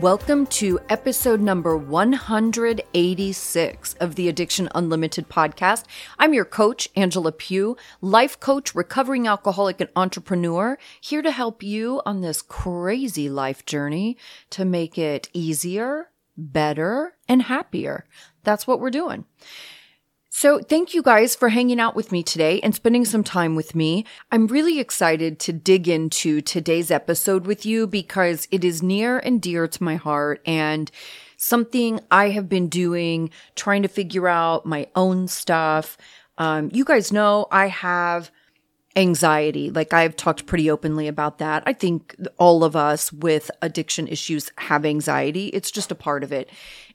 Welcome 0.00 0.46
to 0.48 0.78
episode 0.90 1.40
number 1.40 1.74
186 1.74 3.94
of 3.94 4.14
the 4.14 4.28
Addiction 4.28 4.68
Unlimited 4.74 5.30
podcast. 5.30 5.84
I'm 6.18 6.34
your 6.34 6.44
coach, 6.44 6.90
Angela 6.94 7.32
Pugh, 7.32 7.78
life 8.02 8.38
coach, 8.38 8.74
recovering 8.74 9.26
alcoholic, 9.26 9.80
and 9.80 9.88
entrepreneur, 9.96 10.76
here 11.00 11.22
to 11.22 11.30
help 11.30 11.62
you 11.62 12.02
on 12.04 12.20
this 12.20 12.42
crazy 12.42 13.30
life 13.30 13.64
journey 13.64 14.18
to 14.50 14.66
make 14.66 14.98
it 14.98 15.30
easier, 15.32 16.10
better, 16.36 17.14
and 17.26 17.40
happier. 17.42 18.04
That's 18.44 18.66
what 18.66 18.80
we're 18.80 18.90
doing. 18.90 19.24
So, 20.38 20.58
thank 20.58 20.92
you 20.92 21.00
guys 21.00 21.34
for 21.34 21.48
hanging 21.48 21.80
out 21.80 21.96
with 21.96 22.12
me 22.12 22.22
today 22.22 22.60
and 22.60 22.74
spending 22.74 23.06
some 23.06 23.24
time 23.24 23.54
with 23.54 23.74
me. 23.74 24.04
I'm 24.30 24.46
really 24.48 24.78
excited 24.78 25.38
to 25.38 25.52
dig 25.54 25.88
into 25.88 26.42
today's 26.42 26.90
episode 26.90 27.46
with 27.46 27.64
you 27.64 27.86
because 27.86 28.46
it 28.50 28.62
is 28.62 28.82
near 28.82 29.18
and 29.18 29.40
dear 29.40 29.66
to 29.66 29.82
my 29.82 29.96
heart 29.96 30.42
and 30.44 30.90
something 31.38 32.00
I 32.10 32.28
have 32.28 32.50
been 32.50 32.68
doing, 32.68 33.30
trying 33.54 33.80
to 33.80 33.88
figure 33.88 34.28
out 34.28 34.66
my 34.66 34.88
own 34.94 35.26
stuff. 35.26 35.96
Um, 36.36 36.68
you 36.70 36.84
guys 36.84 37.10
know 37.10 37.46
I 37.50 37.68
have 37.68 38.30
anxiety. 38.94 39.70
Like 39.70 39.94
I've 39.94 40.16
talked 40.16 40.44
pretty 40.44 40.70
openly 40.70 41.08
about 41.08 41.38
that. 41.38 41.62
I 41.64 41.72
think 41.72 42.14
all 42.36 42.62
of 42.62 42.76
us 42.76 43.10
with 43.10 43.50
addiction 43.62 44.06
issues 44.06 44.52
have 44.58 44.84
anxiety. 44.84 45.46
It's 45.46 45.70
just 45.70 45.90
a 45.90 45.94
part 45.94 46.22
of 46.22 46.30
it. 46.30 46.50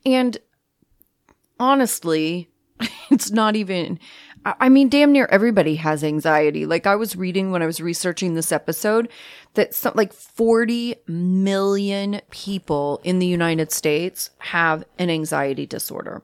And 0.06 0.38
honestly, 1.60 2.51
it's 3.12 3.32
not 3.32 3.56
even 3.56 4.00
I 4.44 4.70
mean, 4.70 4.90
damn 4.90 5.12
near 5.12 5.28
everybody 5.28 5.76
has 5.76 6.04
anxiety. 6.04 6.66
Like 6.66 6.88
I 6.88 6.96
was 6.96 7.16
reading 7.16 7.52
when 7.52 7.62
I 7.62 7.68
was 7.68 7.80
researching 7.80 8.34
this 8.34 8.52
episode 8.52 9.10
that 9.54 9.76
some, 9.76 9.94
like 9.96 10.14
40 10.14 10.96
million 11.08 12.22
people 12.32 13.02
in 13.04 13.20
the 13.20 13.28
United 13.28 13.72
States 13.72 14.32
have 14.40 14.84
an 14.98 15.12
anxiety 15.12 15.68
disorder. 15.68 16.24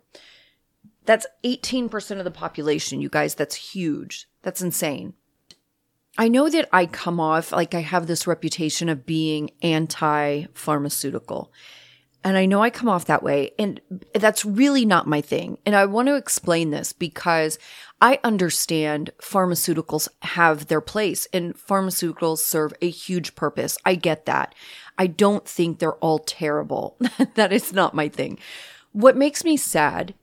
That's 1.05 1.28
18% 1.44 2.17
of 2.17 2.23
the 2.25 2.31
population, 2.31 3.02
you 3.02 3.09
guys. 3.09 3.35
That's 3.35 3.55
huge. 3.55 4.28
That's 4.41 4.61
insane. 4.63 5.13
I 6.17 6.28
know 6.28 6.50
that 6.50 6.67
I 6.73 6.88
come 6.88 7.19
off 7.19 7.52
like 7.52 7.75
I 7.75 7.81
have 7.81 8.08
this 8.08 8.25
reputation 8.25 8.89
of 8.89 9.05
being 9.05 9.52
anti 9.61 10.45
pharmaceutical. 10.55 11.52
And 12.23 12.38
I 12.38 12.46
know 12.46 12.62
I 12.62 12.70
come 12.70 12.90
off 12.90 13.06
that 13.06 13.23
way, 13.23 13.52
and 13.58 13.80
that's 14.14 14.44
really 14.44 14.86
not 14.86 15.08
my 15.08 15.22
thing. 15.22 15.60
And 15.66 15.76
I 15.76 15.86
want 15.86 16.08
to 16.08 16.16
explain 16.16 16.72
this 16.72 16.92
because 16.92 17.58
I 18.02 18.20
understand 18.24 19.12
pharmaceuticals 19.20 20.08
have 20.24 20.68
their 20.68 20.82
place 20.82 21.28
and 21.32 21.56
pharmaceuticals 21.56 22.40
serve 22.40 22.74
a 22.82 22.90
huge 22.90 23.36
purpose. 23.36 23.78
I 23.86 23.96
get 23.96 24.26
that. 24.26 24.56
I 24.98 25.08
don't 25.08 25.48
think 25.48 25.80
they're 25.80 25.96
all 25.96 26.20
terrible. 26.20 26.98
that 27.36 27.54
is 27.54 27.72
not 27.72 27.94
my 27.94 28.09
thing. 28.09 28.40
What 28.92 29.16
makes 29.16 29.44
me 29.44 29.56
sad 29.56 30.14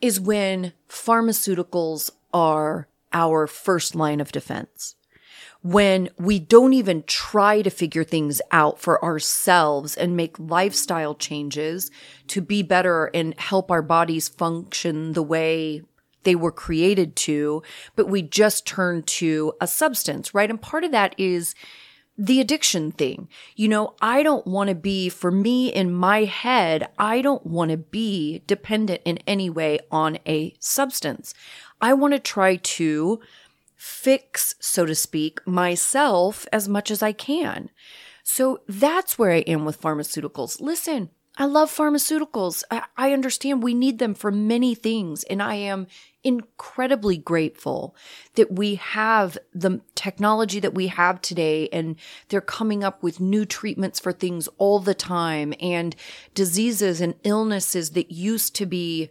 is 0.00 0.20
when 0.20 0.72
pharmaceuticals 0.88 2.10
are 2.32 2.88
our 3.12 3.46
first 3.46 3.94
line 3.94 4.20
of 4.20 4.32
defense 4.32 4.94
when 5.66 6.08
we 6.16 6.38
don't 6.38 6.72
even 6.72 7.02
try 7.08 7.60
to 7.60 7.70
figure 7.70 8.04
things 8.04 8.40
out 8.52 8.78
for 8.78 9.02
ourselves 9.02 9.96
and 9.96 10.16
make 10.16 10.38
lifestyle 10.38 11.12
changes 11.12 11.90
to 12.28 12.40
be 12.40 12.62
better 12.62 13.06
and 13.06 13.38
help 13.40 13.68
our 13.68 13.82
bodies 13.82 14.28
function 14.28 15.12
the 15.14 15.24
way 15.24 15.82
they 16.22 16.36
were 16.36 16.52
created 16.52 17.16
to, 17.16 17.64
but 17.96 18.08
we 18.08 18.22
just 18.22 18.64
turn 18.64 19.02
to 19.02 19.54
a 19.60 19.66
substance, 19.66 20.32
right? 20.32 20.50
And 20.50 20.62
part 20.62 20.84
of 20.84 20.92
that 20.92 21.16
is 21.18 21.56
the 22.16 22.40
addiction 22.40 22.92
thing. 22.92 23.28
You 23.56 23.66
know, 23.66 23.94
I 24.00 24.22
don't 24.22 24.46
want 24.46 24.68
to 24.68 24.76
be, 24.76 25.08
for 25.08 25.32
me 25.32 25.72
in 25.72 25.92
my 25.92 26.24
head, 26.24 26.88
I 26.96 27.22
don't 27.22 27.44
want 27.44 27.72
to 27.72 27.76
be 27.76 28.42
dependent 28.46 29.02
in 29.04 29.18
any 29.26 29.50
way 29.50 29.80
on 29.90 30.18
a 30.28 30.54
substance. 30.60 31.34
I 31.80 31.92
want 31.92 32.14
to 32.14 32.20
try 32.20 32.56
to 32.56 33.20
fix, 33.76 34.54
so 34.58 34.86
to 34.86 34.94
speak, 34.94 35.46
myself 35.46 36.46
as 36.52 36.68
much 36.68 36.90
as 36.90 37.02
I 37.02 37.12
can. 37.12 37.70
So 38.22 38.60
that's 38.66 39.18
where 39.18 39.30
I 39.30 39.38
am 39.40 39.64
with 39.64 39.80
pharmaceuticals. 39.80 40.60
Listen, 40.60 41.10
I 41.38 41.44
love 41.44 41.70
pharmaceuticals. 41.70 42.64
I, 42.70 42.84
I, 42.96 43.12
understand 43.12 43.62
we 43.62 43.74
need 43.74 43.98
them 43.98 44.14
for 44.14 44.32
many 44.32 44.74
things. 44.74 45.22
And 45.24 45.42
I 45.42 45.54
am 45.56 45.86
incredibly 46.24 47.18
grateful 47.18 47.94
that 48.34 48.50
we 48.50 48.76
have 48.76 49.36
the 49.54 49.80
technology 49.94 50.58
that 50.60 50.74
we 50.74 50.88
have 50.88 51.20
today 51.20 51.68
and 51.68 51.96
they're 52.28 52.40
coming 52.40 52.82
up 52.82 53.02
with 53.02 53.20
new 53.20 53.44
treatments 53.44 54.00
for 54.00 54.12
things 54.12 54.48
all 54.58 54.80
the 54.80 54.94
time 54.94 55.52
and 55.60 55.94
diseases 56.34 57.00
and 57.00 57.14
illnesses 57.22 57.90
that 57.90 58.10
used 58.10 58.56
to 58.56 58.66
be 58.66 59.10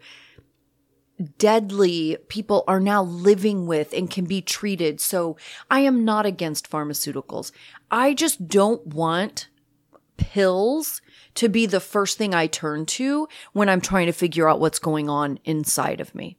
deadly 1.38 2.18
people 2.28 2.64
are 2.68 2.80
now 2.80 3.04
living 3.04 3.68
with 3.68 3.94
and 3.94 4.10
can 4.10 4.26
be 4.26 4.42
treated. 4.42 5.00
So 5.00 5.38
I 5.70 5.82
am 5.82 6.04
not 6.04 6.26
against 6.26 6.70
pharmaceuticals. 6.70 7.52
I 7.90 8.14
just 8.14 8.48
don't 8.48 8.86
want 8.88 9.48
pills 10.18 11.02
to 11.36 11.50
be 11.50 11.66
the 11.66 11.80
first 11.80 12.18
thing 12.18 12.34
I 12.34 12.48
turn 12.48 12.86
to 12.86 13.28
when 13.54 13.70
I'm 13.70 13.82
trying 13.82 14.06
to 14.08 14.14
figure 14.14 14.50
out 14.50 14.60
what's 14.60 14.80
going 14.80 15.10
on 15.10 15.40
inside 15.44 16.02
of 16.02 16.16
me. 16.16 16.38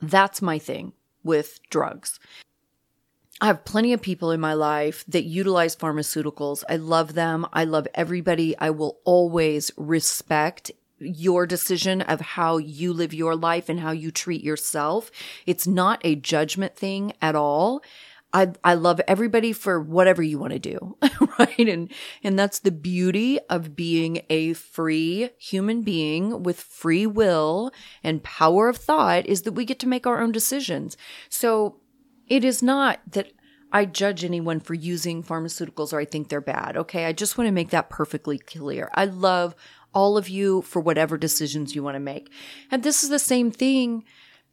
That's 0.00 0.42
my 0.42 0.58
thing 0.58 0.92
with 1.22 1.60
drugs. 1.70 2.18
I 3.40 3.46
have 3.46 3.64
plenty 3.64 3.92
of 3.92 4.02
people 4.02 4.30
in 4.30 4.40
my 4.40 4.54
life 4.54 5.04
that 5.08 5.24
utilize 5.24 5.74
pharmaceuticals. 5.74 6.62
I 6.68 6.76
love 6.76 7.14
them. 7.14 7.46
I 7.52 7.64
love 7.64 7.88
everybody. 7.94 8.56
I 8.58 8.70
will 8.70 9.00
always 9.04 9.72
respect 9.76 10.70
your 11.02 11.46
decision 11.46 12.02
of 12.02 12.20
how 12.20 12.58
you 12.58 12.92
live 12.92 13.14
your 13.14 13.36
life 13.36 13.68
and 13.68 13.80
how 13.80 13.90
you 13.90 14.10
treat 14.10 14.42
yourself. 14.42 15.10
It's 15.46 15.66
not 15.66 16.00
a 16.04 16.14
judgment 16.14 16.76
thing 16.76 17.12
at 17.20 17.34
all. 17.34 17.82
I, 18.34 18.52
I 18.64 18.74
love 18.74 19.00
everybody 19.06 19.52
for 19.52 19.78
whatever 19.78 20.22
you 20.22 20.38
want 20.38 20.54
to 20.54 20.58
do, 20.58 20.96
right? 21.38 21.58
And, 21.58 21.92
and 22.24 22.38
that's 22.38 22.60
the 22.60 22.70
beauty 22.70 23.38
of 23.50 23.76
being 23.76 24.22
a 24.30 24.54
free 24.54 25.30
human 25.38 25.82
being 25.82 26.42
with 26.42 26.58
free 26.58 27.06
will 27.06 27.72
and 28.02 28.22
power 28.22 28.68
of 28.68 28.78
thought 28.78 29.26
is 29.26 29.42
that 29.42 29.52
we 29.52 29.66
get 29.66 29.78
to 29.80 29.88
make 29.88 30.06
our 30.06 30.22
own 30.22 30.32
decisions. 30.32 30.96
So 31.28 31.80
it 32.26 32.44
is 32.44 32.62
not 32.62 33.00
that 33.10 33.32
I 33.72 33.86
judge 33.86 34.24
anyone 34.24 34.60
for 34.60 34.74
using 34.74 35.22
pharmaceuticals 35.22 35.92
or 35.92 35.98
I 35.98 36.04
think 36.04 36.28
they're 36.28 36.40
bad. 36.40 36.76
Okay. 36.76 37.06
I 37.06 37.12
just 37.12 37.38
want 37.38 37.48
to 37.48 37.52
make 37.52 37.70
that 37.70 37.90
perfectly 37.90 38.38
clear. 38.38 38.90
I 38.94 39.06
love 39.06 39.54
all 39.94 40.16
of 40.16 40.28
you 40.28 40.62
for 40.62 40.80
whatever 40.80 41.16
decisions 41.16 41.74
you 41.74 41.82
want 41.82 41.94
to 41.96 42.00
make. 42.00 42.30
And 42.70 42.82
this 42.82 43.02
is 43.02 43.08
the 43.08 43.18
same 43.18 43.50
thing 43.50 44.04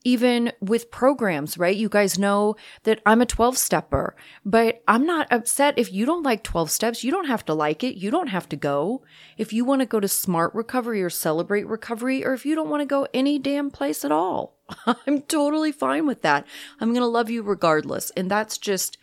even 0.03 0.51
with 0.61 0.91
programs, 0.91 1.57
right? 1.57 1.75
You 1.75 1.89
guys 1.89 2.17
know 2.17 2.55
that 2.83 3.01
I'm 3.05 3.21
a 3.21 3.25
12 3.25 3.57
stepper, 3.57 4.15
but 4.45 4.81
I'm 4.87 5.05
not 5.05 5.31
upset 5.31 5.73
if 5.77 5.91
you 5.91 6.05
don't 6.05 6.23
like 6.23 6.43
12 6.43 6.71
steps. 6.71 7.03
You 7.03 7.11
don't 7.11 7.27
have 7.27 7.43
to 7.45 7.53
like 7.53 7.83
it. 7.83 7.95
You 7.95 8.09
don't 8.09 8.27
have 8.27 8.47
to 8.49 8.55
go. 8.55 9.03
If 9.37 9.51
you 9.51 9.65
want 9.65 9.81
to 9.81 9.85
go 9.85 9.99
to 9.99 10.07
smart 10.07 10.53
recovery 10.55 11.03
or 11.03 11.09
celebrate 11.09 11.67
recovery, 11.67 12.25
or 12.25 12.33
if 12.33 12.45
you 12.45 12.55
don't 12.55 12.69
want 12.69 12.81
to 12.81 12.85
go 12.85 13.07
any 13.13 13.39
damn 13.39 13.69
place 13.69 14.05
at 14.05 14.11
all, 14.11 14.57
I'm 14.85 15.21
totally 15.23 15.71
fine 15.71 16.07
with 16.07 16.21
that. 16.21 16.45
I'm 16.79 16.89
going 16.89 17.01
to 17.01 17.07
love 17.07 17.29
you 17.29 17.43
regardless. 17.43 18.09
And 18.11 18.31
that's 18.31 18.57
just 18.57 18.97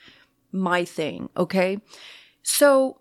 my 0.50 0.84
thing. 0.84 1.28
Okay. 1.36 1.78
So 2.42 3.00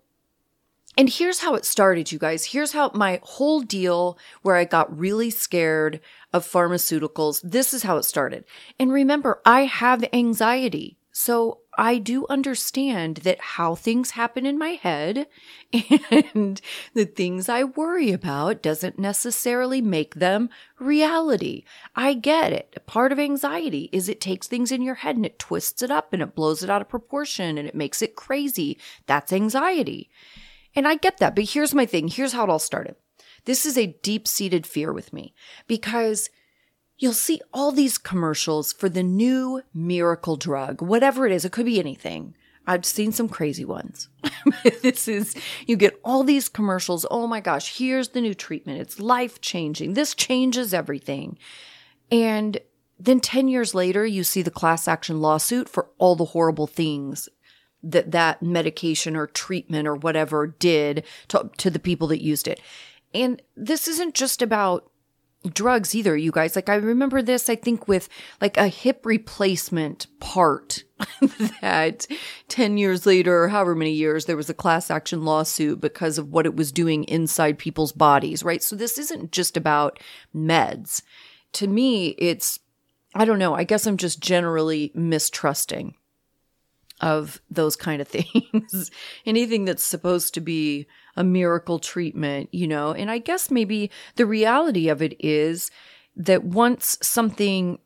and 0.96 1.08
here's 1.08 1.40
how 1.40 1.54
it 1.54 1.64
started, 1.64 2.10
you 2.10 2.18
guys. 2.18 2.46
Here's 2.46 2.72
how 2.72 2.90
my 2.94 3.20
whole 3.22 3.60
deal 3.60 4.18
where 4.42 4.56
I 4.56 4.64
got 4.64 4.96
really 4.96 5.30
scared 5.30 6.00
of 6.32 6.46
pharmaceuticals. 6.46 7.40
This 7.42 7.74
is 7.74 7.82
how 7.82 7.98
it 7.98 8.04
started. 8.04 8.44
And 8.78 8.92
remember, 8.92 9.40
I 9.44 9.64
have 9.64 10.04
anxiety. 10.12 10.98
So 11.12 11.60
I 11.78 11.96
do 11.96 12.26
understand 12.28 13.18
that 13.18 13.40
how 13.40 13.74
things 13.74 14.12
happen 14.12 14.44
in 14.44 14.58
my 14.58 14.70
head 14.70 15.26
and 16.10 16.60
the 16.94 17.06
things 17.06 17.48
I 17.48 17.64
worry 17.64 18.12
about 18.12 18.62
doesn't 18.62 18.98
necessarily 18.98 19.80
make 19.80 20.16
them 20.16 20.50
reality. 20.78 21.64
I 21.94 22.14
get 22.14 22.52
it. 22.52 22.82
Part 22.86 23.12
of 23.12 23.18
anxiety 23.18 23.88
is 23.92 24.08
it 24.08 24.20
takes 24.20 24.46
things 24.46 24.72
in 24.72 24.82
your 24.82 24.96
head 24.96 25.16
and 25.16 25.24
it 25.26 25.38
twists 25.38 25.82
it 25.82 25.90
up 25.90 26.12
and 26.12 26.22
it 26.22 26.34
blows 26.34 26.62
it 26.62 26.70
out 26.70 26.82
of 26.82 26.88
proportion 26.88 27.56
and 27.58 27.68
it 27.68 27.74
makes 27.74 28.02
it 28.02 28.16
crazy. 28.16 28.78
That's 29.06 29.32
anxiety. 29.32 30.10
And 30.76 30.86
I 30.86 30.94
get 30.94 31.16
that, 31.18 31.34
but 31.34 31.44
here's 31.50 31.74
my 31.74 31.86
thing. 31.86 32.08
Here's 32.08 32.34
how 32.34 32.44
it 32.44 32.50
all 32.50 32.58
started. 32.58 32.96
This 33.46 33.64
is 33.64 33.78
a 33.78 33.96
deep 34.02 34.28
seated 34.28 34.66
fear 34.66 34.92
with 34.92 35.12
me 35.12 35.34
because 35.66 36.28
you'll 36.98 37.14
see 37.14 37.40
all 37.52 37.72
these 37.72 37.96
commercials 37.96 38.72
for 38.72 38.88
the 38.88 39.02
new 39.02 39.62
miracle 39.72 40.36
drug, 40.36 40.82
whatever 40.82 41.26
it 41.26 41.32
is. 41.32 41.44
It 41.44 41.52
could 41.52 41.66
be 41.66 41.80
anything. 41.80 42.36
I've 42.66 42.84
seen 42.84 43.12
some 43.12 43.28
crazy 43.28 43.64
ones. 43.64 44.08
this 44.82 45.06
is, 45.06 45.34
you 45.66 45.76
get 45.76 45.98
all 46.04 46.24
these 46.24 46.48
commercials. 46.48 47.06
Oh 47.10 47.26
my 47.26 47.40
gosh, 47.40 47.78
here's 47.78 48.08
the 48.08 48.20
new 48.20 48.34
treatment. 48.34 48.80
It's 48.80 48.98
life 48.98 49.40
changing. 49.40 49.94
This 49.94 50.14
changes 50.14 50.74
everything. 50.74 51.38
And 52.10 52.58
then 52.98 53.20
10 53.20 53.48
years 53.48 53.74
later, 53.74 54.04
you 54.04 54.24
see 54.24 54.42
the 54.42 54.50
class 54.50 54.88
action 54.88 55.20
lawsuit 55.20 55.68
for 55.68 55.90
all 55.98 56.16
the 56.16 56.24
horrible 56.26 56.66
things 56.66 57.28
that 57.82 58.10
that 58.10 58.42
medication 58.42 59.16
or 59.16 59.26
treatment 59.26 59.86
or 59.86 59.94
whatever 59.94 60.46
did 60.46 61.04
to, 61.28 61.50
to 61.58 61.70
the 61.70 61.78
people 61.78 62.08
that 62.08 62.22
used 62.22 62.48
it. 62.48 62.60
And 63.14 63.40
this 63.56 63.88
isn't 63.88 64.14
just 64.14 64.42
about 64.42 64.90
drugs 65.52 65.94
either, 65.94 66.16
you 66.16 66.32
guys. 66.32 66.56
Like 66.56 66.68
I 66.68 66.74
remember 66.76 67.22
this, 67.22 67.48
I 67.48 67.56
think 67.56 67.88
with 67.88 68.08
like 68.40 68.56
a 68.56 68.68
hip 68.68 69.04
replacement 69.06 70.06
part 70.20 70.84
that 71.60 72.06
10 72.48 72.78
years 72.78 73.06
later, 73.06 73.44
or 73.44 73.48
however 73.48 73.74
many 73.74 73.92
years, 73.92 74.24
there 74.24 74.36
was 74.36 74.50
a 74.50 74.54
class 74.54 74.90
action 74.90 75.24
lawsuit 75.24 75.80
because 75.80 76.18
of 76.18 76.30
what 76.30 76.46
it 76.46 76.56
was 76.56 76.72
doing 76.72 77.04
inside 77.04 77.58
people's 77.58 77.92
bodies, 77.92 78.42
right? 78.42 78.62
So 78.62 78.76
this 78.76 78.98
isn't 78.98 79.32
just 79.32 79.56
about 79.56 80.00
meds. 80.34 81.02
To 81.54 81.66
me, 81.66 82.08
it's, 82.18 82.58
I 83.14 83.24
don't 83.24 83.38
know, 83.38 83.54
I 83.54 83.64
guess 83.64 83.86
I'm 83.86 83.96
just 83.96 84.20
generally 84.20 84.92
mistrusting 84.94 85.94
of 87.00 87.40
those 87.50 87.76
kind 87.76 88.00
of 88.00 88.08
things. 88.08 88.90
Anything 89.24 89.64
that's 89.64 89.84
supposed 89.84 90.34
to 90.34 90.40
be 90.40 90.86
a 91.16 91.24
miracle 91.24 91.78
treatment, 91.78 92.48
you 92.52 92.66
know? 92.66 92.92
And 92.92 93.10
I 93.10 93.18
guess 93.18 93.50
maybe 93.50 93.90
the 94.16 94.26
reality 94.26 94.88
of 94.88 95.02
it 95.02 95.16
is 95.18 95.70
that 96.16 96.44
once 96.44 96.98
something 97.02 97.78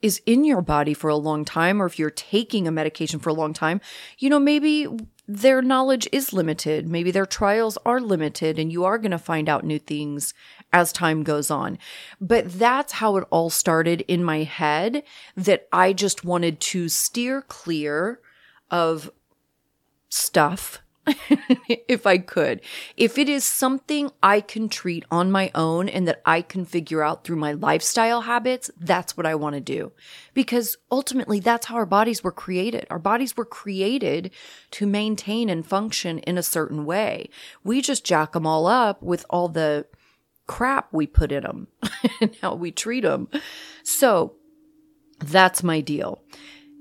is 0.00 0.20
in 0.26 0.44
your 0.44 0.62
body 0.62 0.94
for 0.94 1.08
a 1.08 1.16
long 1.16 1.44
time, 1.44 1.80
or 1.80 1.86
if 1.86 1.98
you're 1.98 2.10
taking 2.10 2.66
a 2.66 2.72
medication 2.72 3.20
for 3.20 3.30
a 3.30 3.34
long 3.34 3.52
time, 3.52 3.80
you 4.18 4.28
know, 4.28 4.40
maybe 4.40 4.88
their 5.28 5.62
knowledge 5.62 6.08
is 6.10 6.32
limited. 6.32 6.88
Maybe 6.88 7.12
their 7.12 7.26
trials 7.26 7.78
are 7.86 8.00
limited 8.00 8.58
and 8.58 8.72
you 8.72 8.84
are 8.84 8.98
going 8.98 9.12
to 9.12 9.18
find 9.18 9.48
out 9.48 9.64
new 9.64 9.78
things 9.78 10.34
as 10.72 10.92
time 10.92 11.22
goes 11.22 11.50
on. 11.50 11.78
But 12.20 12.52
that's 12.58 12.94
how 12.94 13.16
it 13.16 13.24
all 13.30 13.48
started 13.48 14.00
in 14.08 14.24
my 14.24 14.42
head 14.42 15.04
that 15.36 15.68
I 15.72 15.92
just 15.92 16.24
wanted 16.24 16.60
to 16.60 16.88
steer 16.88 17.42
clear 17.42 18.20
of 18.72 19.10
stuff 20.08 20.82
if 21.68 22.06
I 22.06 22.18
could. 22.18 22.60
If 22.96 23.18
it 23.18 23.28
is 23.28 23.44
something 23.44 24.10
I 24.22 24.40
can 24.40 24.68
treat 24.68 25.04
on 25.10 25.32
my 25.32 25.50
own 25.54 25.88
and 25.88 26.06
that 26.06 26.22
I 26.24 26.42
can 26.42 26.64
figure 26.64 27.02
out 27.02 27.24
through 27.24 27.36
my 27.36 27.52
lifestyle 27.52 28.22
habits, 28.22 28.70
that's 28.78 29.16
what 29.16 29.26
I 29.26 29.34
want 29.34 29.54
to 29.54 29.60
do. 29.60 29.92
Because 30.32 30.76
ultimately, 30.90 31.40
that's 31.40 31.66
how 31.66 31.74
our 31.74 31.86
bodies 31.86 32.22
were 32.22 32.32
created. 32.32 32.86
Our 32.88 33.00
bodies 33.00 33.36
were 33.36 33.44
created 33.44 34.30
to 34.72 34.86
maintain 34.86 35.48
and 35.48 35.66
function 35.66 36.20
in 36.20 36.38
a 36.38 36.42
certain 36.42 36.84
way. 36.84 37.28
We 37.64 37.82
just 37.82 38.04
jack 38.04 38.32
them 38.32 38.46
all 38.46 38.66
up 38.66 39.02
with 39.02 39.26
all 39.28 39.48
the 39.48 39.86
crap 40.46 40.92
we 40.92 41.06
put 41.06 41.32
in 41.32 41.42
them 41.42 41.66
and 42.20 42.36
how 42.40 42.54
we 42.54 42.70
treat 42.70 43.02
them. 43.02 43.28
So 43.82 44.36
that's 45.18 45.62
my 45.62 45.80
deal. 45.80 46.22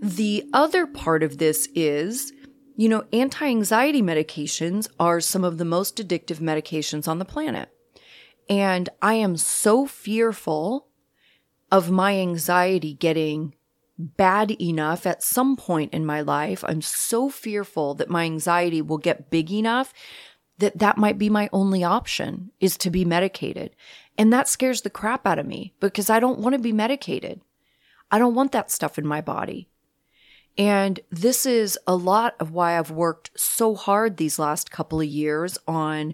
The 0.02 0.50
other 0.52 0.88
part 0.88 1.22
of 1.22 1.38
this 1.38 1.68
is, 1.76 2.34
you 2.76 2.90
know, 2.90 3.06
anti 3.14 3.46
anxiety 3.46 4.02
medications 4.02 4.90
are 5.00 5.20
some 5.20 5.44
of 5.44 5.60
the 5.60 5.66
most 5.66 5.98
addictive 5.98 6.40
medications 6.40 7.08
on 7.08 7.20
the 7.20 7.26
planet. 7.26 7.70
And 8.50 8.90
I 9.02 9.14
am 9.14 9.38
so 9.38 9.86
fearful 9.86 10.88
of 11.72 11.92
my 11.92 12.18
anxiety 12.18 12.96
getting 12.96 13.54
bad 13.98 14.60
enough 14.60 15.06
at 15.06 15.22
some 15.22 15.56
point 15.56 15.94
in 15.94 16.04
my 16.04 16.22
life. 16.22 16.64
I'm 16.68 16.82
so 16.82 17.30
fearful 17.30 17.94
that 17.96 18.10
my 18.10 18.24
anxiety 18.24 18.82
will 18.82 18.98
get 18.98 19.30
big 19.30 19.52
enough 19.52 19.94
that 20.58 20.80
that 20.80 20.98
might 20.98 21.18
be 21.18 21.30
my 21.30 21.50
only 21.54 21.84
option 21.84 22.52
is 22.60 22.78
to 22.78 22.90
be 22.90 23.06
medicated. 23.06 23.76
And 24.18 24.34
that 24.34 24.48
scares 24.48 24.82
the 24.82 24.90
crap 24.90 25.28
out 25.28 25.40
of 25.40 25.46
me 25.46 25.74
because 25.80 26.10
I 26.10 26.20
don't 26.20 26.40
want 26.40 26.54
to 26.54 26.60
be 26.60 26.74
medicated. 26.74 27.42
I 28.10 28.20
don't 28.20 28.36
want 28.36 28.52
that 28.52 28.72
stuff 28.72 28.98
in 28.98 29.06
my 29.06 29.22
body. 29.22 29.71
And 30.58 31.00
this 31.10 31.46
is 31.46 31.80
a 31.88 31.96
lot 31.96 32.36
of 32.40 32.52
why 32.52 32.78
I've 32.78 32.92
worked 32.92 33.32
so 33.36 33.76
hard 33.76 34.18
these 34.18 34.38
last 34.38 34.72
couple 34.72 35.00
of 35.00 35.08
years 35.08 35.58
on 35.68 36.14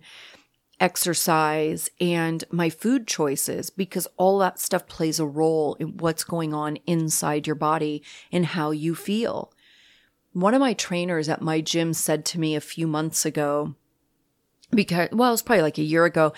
exercise 0.79 1.89
and 1.99 2.43
my 2.51 2.69
food 2.69 3.07
choices 3.07 3.69
because 3.69 4.07
all 4.15 4.37
that 4.39 4.59
stuff 4.59 4.87
plays 4.87 5.19
a 5.19 5.25
role 5.25 5.75
in 5.79 5.97
what's 5.97 6.23
going 6.23 6.53
on 6.53 6.77
inside 6.85 7.47
your 7.47 7.55
body 7.55 8.03
and 8.31 8.45
how 8.47 8.71
you 8.71 8.93
feel. 8.93 9.51
One 10.33 10.53
of 10.53 10.59
my 10.59 10.73
trainers 10.73 11.29
at 11.29 11.41
my 11.41 11.61
gym 11.61 11.93
said 11.93 12.25
to 12.25 12.39
me 12.39 12.55
a 12.55 12.61
few 12.61 12.85
months 12.85 13.25
ago, 13.25 13.73
because, 14.69 15.09
well, 15.11 15.29
it 15.29 15.31
was 15.31 15.41
probably 15.41 15.63
like 15.63 15.79
a 15.79 15.83
year 15.83 16.05
ago, 16.05 16.33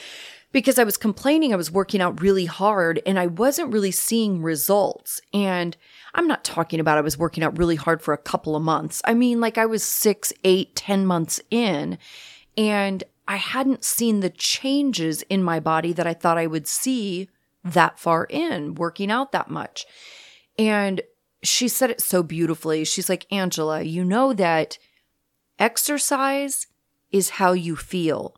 because 0.51 0.79
I 0.79 0.83
was 0.83 0.97
complaining 0.97 1.53
I 1.53 1.57
was 1.57 1.71
working 1.71 1.99
out 2.01 2.21
really 2.21 2.45
hard 2.45 3.01
and 3.05 3.19
I 3.19 3.27
wasn't 3.27 3.73
really 3.73 3.91
seeing 3.91 4.41
results. 4.41 5.19
And 5.33 5.75
I'm 6.13 6.27
not 6.27 6.43
talking 6.43 6.79
about 6.79 6.97
I 6.97 7.01
was 7.01 7.17
working 7.17 7.43
out 7.43 7.57
really 7.57 7.75
hard 7.75 8.01
for 8.01 8.13
a 8.13 8.17
couple 8.17 8.55
of 8.55 8.63
months. 8.63 9.01
I 9.05 9.13
mean, 9.13 9.39
like 9.39 9.57
I 9.57 9.65
was 9.65 9.83
six, 9.83 10.33
eight, 10.43 10.75
ten 10.75 11.05
months 11.05 11.39
in 11.51 11.97
and 12.57 13.03
I 13.27 13.35
hadn't 13.35 13.83
seen 13.83 14.21
the 14.21 14.31
changes 14.31 15.21
in 15.23 15.43
my 15.43 15.59
body 15.59 15.93
that 15.93 16.07
I 16.07 16.13
thought 16.13 16.37
I 16.37 16.47
would 16.47 16.67
see 16.67 17.29
that 17.63 17.99
far 17.99 18.25
in 18.25 18.75
working 18.75 19.11
out 19.11 19.31
that 19.33 19.49
much. 19.49 19.85
And 20.57 21.01
she 21.43 21.67
said 21.67 21.91
it 21.91 22.01
so 22.01 22.23
beautifully. 22.23 22.83
She's 22.83 23.07
like, 23.07 23.25
Angela, 23.31 23.81
you 23.81 24.03
know 24.03 24.33
that 24.33 24.77
exercise 25.57 26.67
is 27.11 27.31
how 27.31 27.51
you 27.53 27.75
feel. 27.75 28.35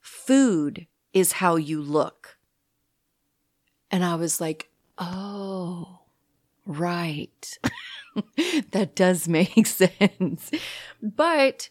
Food 0.00 0.86
is 1.12 1.32
how 1.32 1.56
you 1.56 1.82
look. 1.82 2.38
And 3.90 4.04
I 4.04 4.14
was 4.14 4.40
like, 4.40 4.70
oh, 4.98 6.01
right. 6.66 7.58
that 8.70 8.94
does 8.94 9.28
make 9.28 9.66
sense. 9.66 10.50
But 11.02 11.70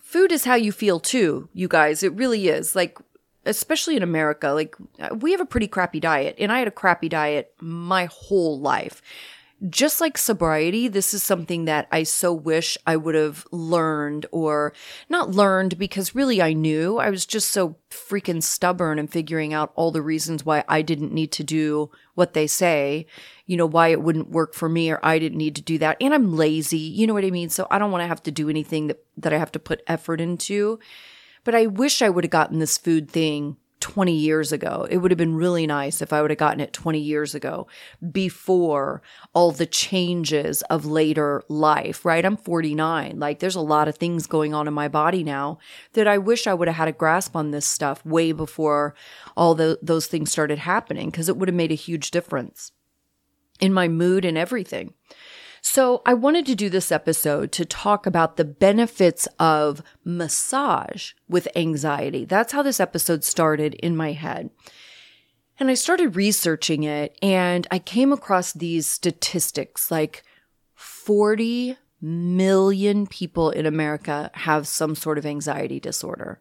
food 0.00 0.32
is 0.32 0.44
how 0.44 0.54
you 0.54 0.72
feel 0.72 1.00
too, 1.00 1.48
you 1.52 1.68
guys. 1.68 2.02
It 2.02 2.14
really 2.14 2.48
is. 2.48 2.74
Like, 2.76 2.98
especially 3.44 3.96
in 3.96 4.02
America, 4.02 4.50
like, 4.50 4.76
uh, 5.00 5.14
we 5.14 5.32
have 5.32 5.40
a 5.40 5.46
pretty 5.46 5.68
crappy 5.68 6.00
diet, 6.00 6.36
and 6.38 6.52
I 6.52 6.58
had 6.58 6.68
a 6.68 6.72
crappy 6.72 7.08
diet 7.08 7.54
my 7.60 8.06
whole 8.06 8.60
life 8.60 9.02
just 9.68 10.00
like 10.00 10.16
sobriety, 10.16 10.86
this 10.86 11.12
is 11.12 11.22
something 11.22 11.64
that 11.64 11.88
I 11.90 12.04
so 12.04 12.32
wish 12.32 12.78
I 12.86 12.96
would 12.96 13.16
have 13.16 13.44
learned 13.50 14.26
or 14.30 14.72
not 15.08 15.30
learned 15.30 15.78
because 15.78 16.14
really 16.14 16.40
I 16.40 16.52
knew. 16.52 16.98
I 16.98 17.10
was 17.10 17.26
just 17.26 17.50
so 17.50 17.76
freaking 17.90 18.40
stubborn 18.40 19.00
and 19.00 19.10
figuring 19.10 19.52
out 19.52 19.72
all 19.74 19.90
the 19.90 20.02
reasons 20.02 20.44
why 20.46 20.62
I 20.68 20.82
didn't 20.82 21.12
need 21.12 21.32
to 21.32 21.44
do 21.44 21.90
what 22.14 22.34
they 22.34 22.46
say, 22.46 23.06
you 23.46 23.56
know, 23.56 23.66
why 23.66 23.88
it 23.88 24.00
wouldn't 24.00 24.30
work 24.30 24.54
for 24.54 24.68
me 24.68 24.92
or 24.92 25.00
I 25.02 25.18
didn't 25.18 25.38
need 25.38 25.56
to 25.56 25.62
do 25.62 25.76
that. 25.78 25.96
And 26.00 26.14
I'm 26.14 26.36
lazy, 26.36 26.78
you 26.78 27.06
know 27.08 27.14
what 27.14 27.24
I 27.24 27.30
mean? 27.30 27.48
So 27.48 27.66
I 27.68 27.80
don't 27.80 27.90
want 27.90 28.02
to 28.02 28.08
have 28.08 28.22
to 28.24 28.30
do 28.30 28.48
anything 28.48 28.86
that, 28.86 29.04
that 29.16 29.32
I 29.32 29.38
have 29.38 29.52
to 29.52 29.58
put 29.58 29.82
effort 29.88 30.20
into. 30.20 30.78
But 31.42 31.56
I 31.56 31.66
wish 31.66 32.00
I 32.00 32.10
would 32.10 32.24
have 32.24 32.30
gotten 32.30 32.60
this 32.60 32.78
food 32.78 33.10
thing 33.10 33.56
20 33.80 34.12
years 34.12 34.52
ago. 34.52 34.86
It 34.90 34.98
would 34.98 35.10
have 35.10 35.18
been 35.18 35.34
really 35.34 35.66
nice 35.66 36.02
if 36.02 36.12
I 36.12 36.20
would 36.20 36.30
have 36.30 36.38
gotten 36.38 36.60
it 36.60 36.72
20 36.72 36.98
years 36.98 37.34
ago 37.34 37.66
before 38.10 39.02
all 39.34 39.52
the 39.52 39.66
changes 39.66 40.62
of 40.62 40.84
later 40.84 41.42
life, 41.48 42.04
right? 42.04 42.24
I'm 42.24 42.36
49. 42.36 43.18
Like 43.18 43.38
there's 43.38 43.54
a 43.54 43.60
lot 43.60 43.88
of 43.88 43.96
things 43.96 44.26
going 44.26 44.54
on 44.54 44.66
in 44.66 44.74
my 44.74 44.88
body 44.88 45.22
now 45.22 45.58
that 45.92 46.08
I 46.08 46.18
wish 46.18 46.46
I 46.46 46.54
would 46.54 46.68
have 46.68 46.76
had 46.76 46.88
a 46.88 46.92
grasp 46.92 47.36
on 47.36 47.50
this 47.50 47.66
stuff 47.66 48.04
way 48.04 48.32
before 48.32 48.94
all 49.36 49.54
the, 49.54 49.78
those 49.82 50.06
things 50.06 50.32
started 50.32 50.58
happening 50.58 51.10
because 51.10 51.28
it 51.28 51.36
would 51.36 51.48
have 51.48 51.54
made 51.54 51.72
a 51.72 51.76
huge 51.76 52.10
difference 52.10 52.72
in 53.60 53.72
my 53.72 53.88
mood 53.88 54.24
and 54.24 54.38
everything. 54.38 54.94
So 55.60 56.02
I 56.06 56.14
wanted 56.14 56.46
to 56.46 56.54
do 56.54 56.68
this 56.68 56.92
episode 56.92 57.52
to 57.52 57.64
talk 57.64 58.06
about 58.06 58.36
the 58.36 58.44
benefits 58.44 59.26
of 59.38 59.82
massage 60.04 61.12
with 61.28 61.48
anxiety. 61.56 62.24
That's 62.24 62.52
how 62.52 62.62
this 62.62 62.80
episode 62.80 63.24
started 63.24 63.74
in 63.74 63.96
my 63.96 64.12
head. 64.12 64.50
And 65.58 65.70
I 65.70 65.74
started 65.74 66.16
researching 66.16 66.84
it 66.84 67.18
and 67.20 67.66
I 67.70 67.80
came 67.80 68.12
across 68.12 68.52
these 68.52 68.86
statistics 68.86 69.90
like 69.90 70.22
40 70.74 71.76
million 72.00 73.08
people 73.08 73.50
in 73.50 73.66
America 73.66 74.30
have 74.34 74.68
some 74.68 74.94
sort 74.94 75.18
of 75.18 75.26
anxiety 75.26 75.80
disorder. 75.80 76.40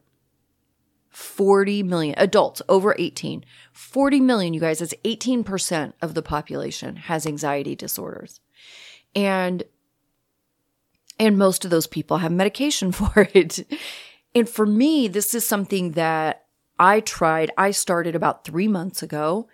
40 1.09 1.81
million 1.81 2.13
adults 2.19 2.61
over 2.69 2.95
18. 2.99 3.43
40 3.73 4.19
million, 4.19 4.53
you 4.53 4.59
guys, 4.59 4.79
that's 4.79 4.93
18% 5.03 5.93
of 5.99 6.13
the 6.13 6.21
population 6.21 6.97
has 6.97 7.25
anxiety 7.25 7.75
disorders 7.75 8.39
and 9.17 9.63
and 11.19 11.37
most 11.37 11.65
of 11.65 11.71
those 11.71 11.87
people 11.87 12.17
have 12.17 12.31
medication 12.31 12.91
for 12.99 13.27
it 13.33 13.59
and 14.33 14.47
for 14.47 14.65
me 14.65 15.07
this 15.07 15.33
is 15.33 15.45
something 15.45 15.91
that 15.91 16.47
I 16.79 16.99
tried, 16.99 17.51
I 17.57 17.71
started 17.71 18.15
about 18.15 18.43
three 18.43 18.67
months 18.67 19.01
ago. 19.01 19.47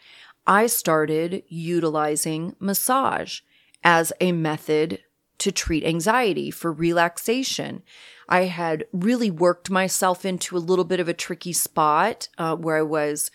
I 0.46 0.68
started 0.68 1.44
utilizing 1.48 2.56
massage 2.60 3.40
as 3.84 4.12
a 4.20 4.34
method 4.34 5.00
to 5.38 5.52
treat 5.52 5.86
anxiety 5.86 6.52
for 6.52 6.72
relaxation. 6.72 7.82
I 8.28 8.44
had 8.44 8.86
really 8.92 9.32
worked 9.32 9.70
myself 9.70 10.26
into 10.26 10.58
a 10.58 10.60
little 10.60 10.86
bit 10.86 11.00
of 11.00 11.08
a 11.08 11.14
tricky 11.14 11.54
spot 11.54 12.28
uh, 12.38 12.56
where 12.56 12.78
I 12.78 12.82
was 12.82 13.32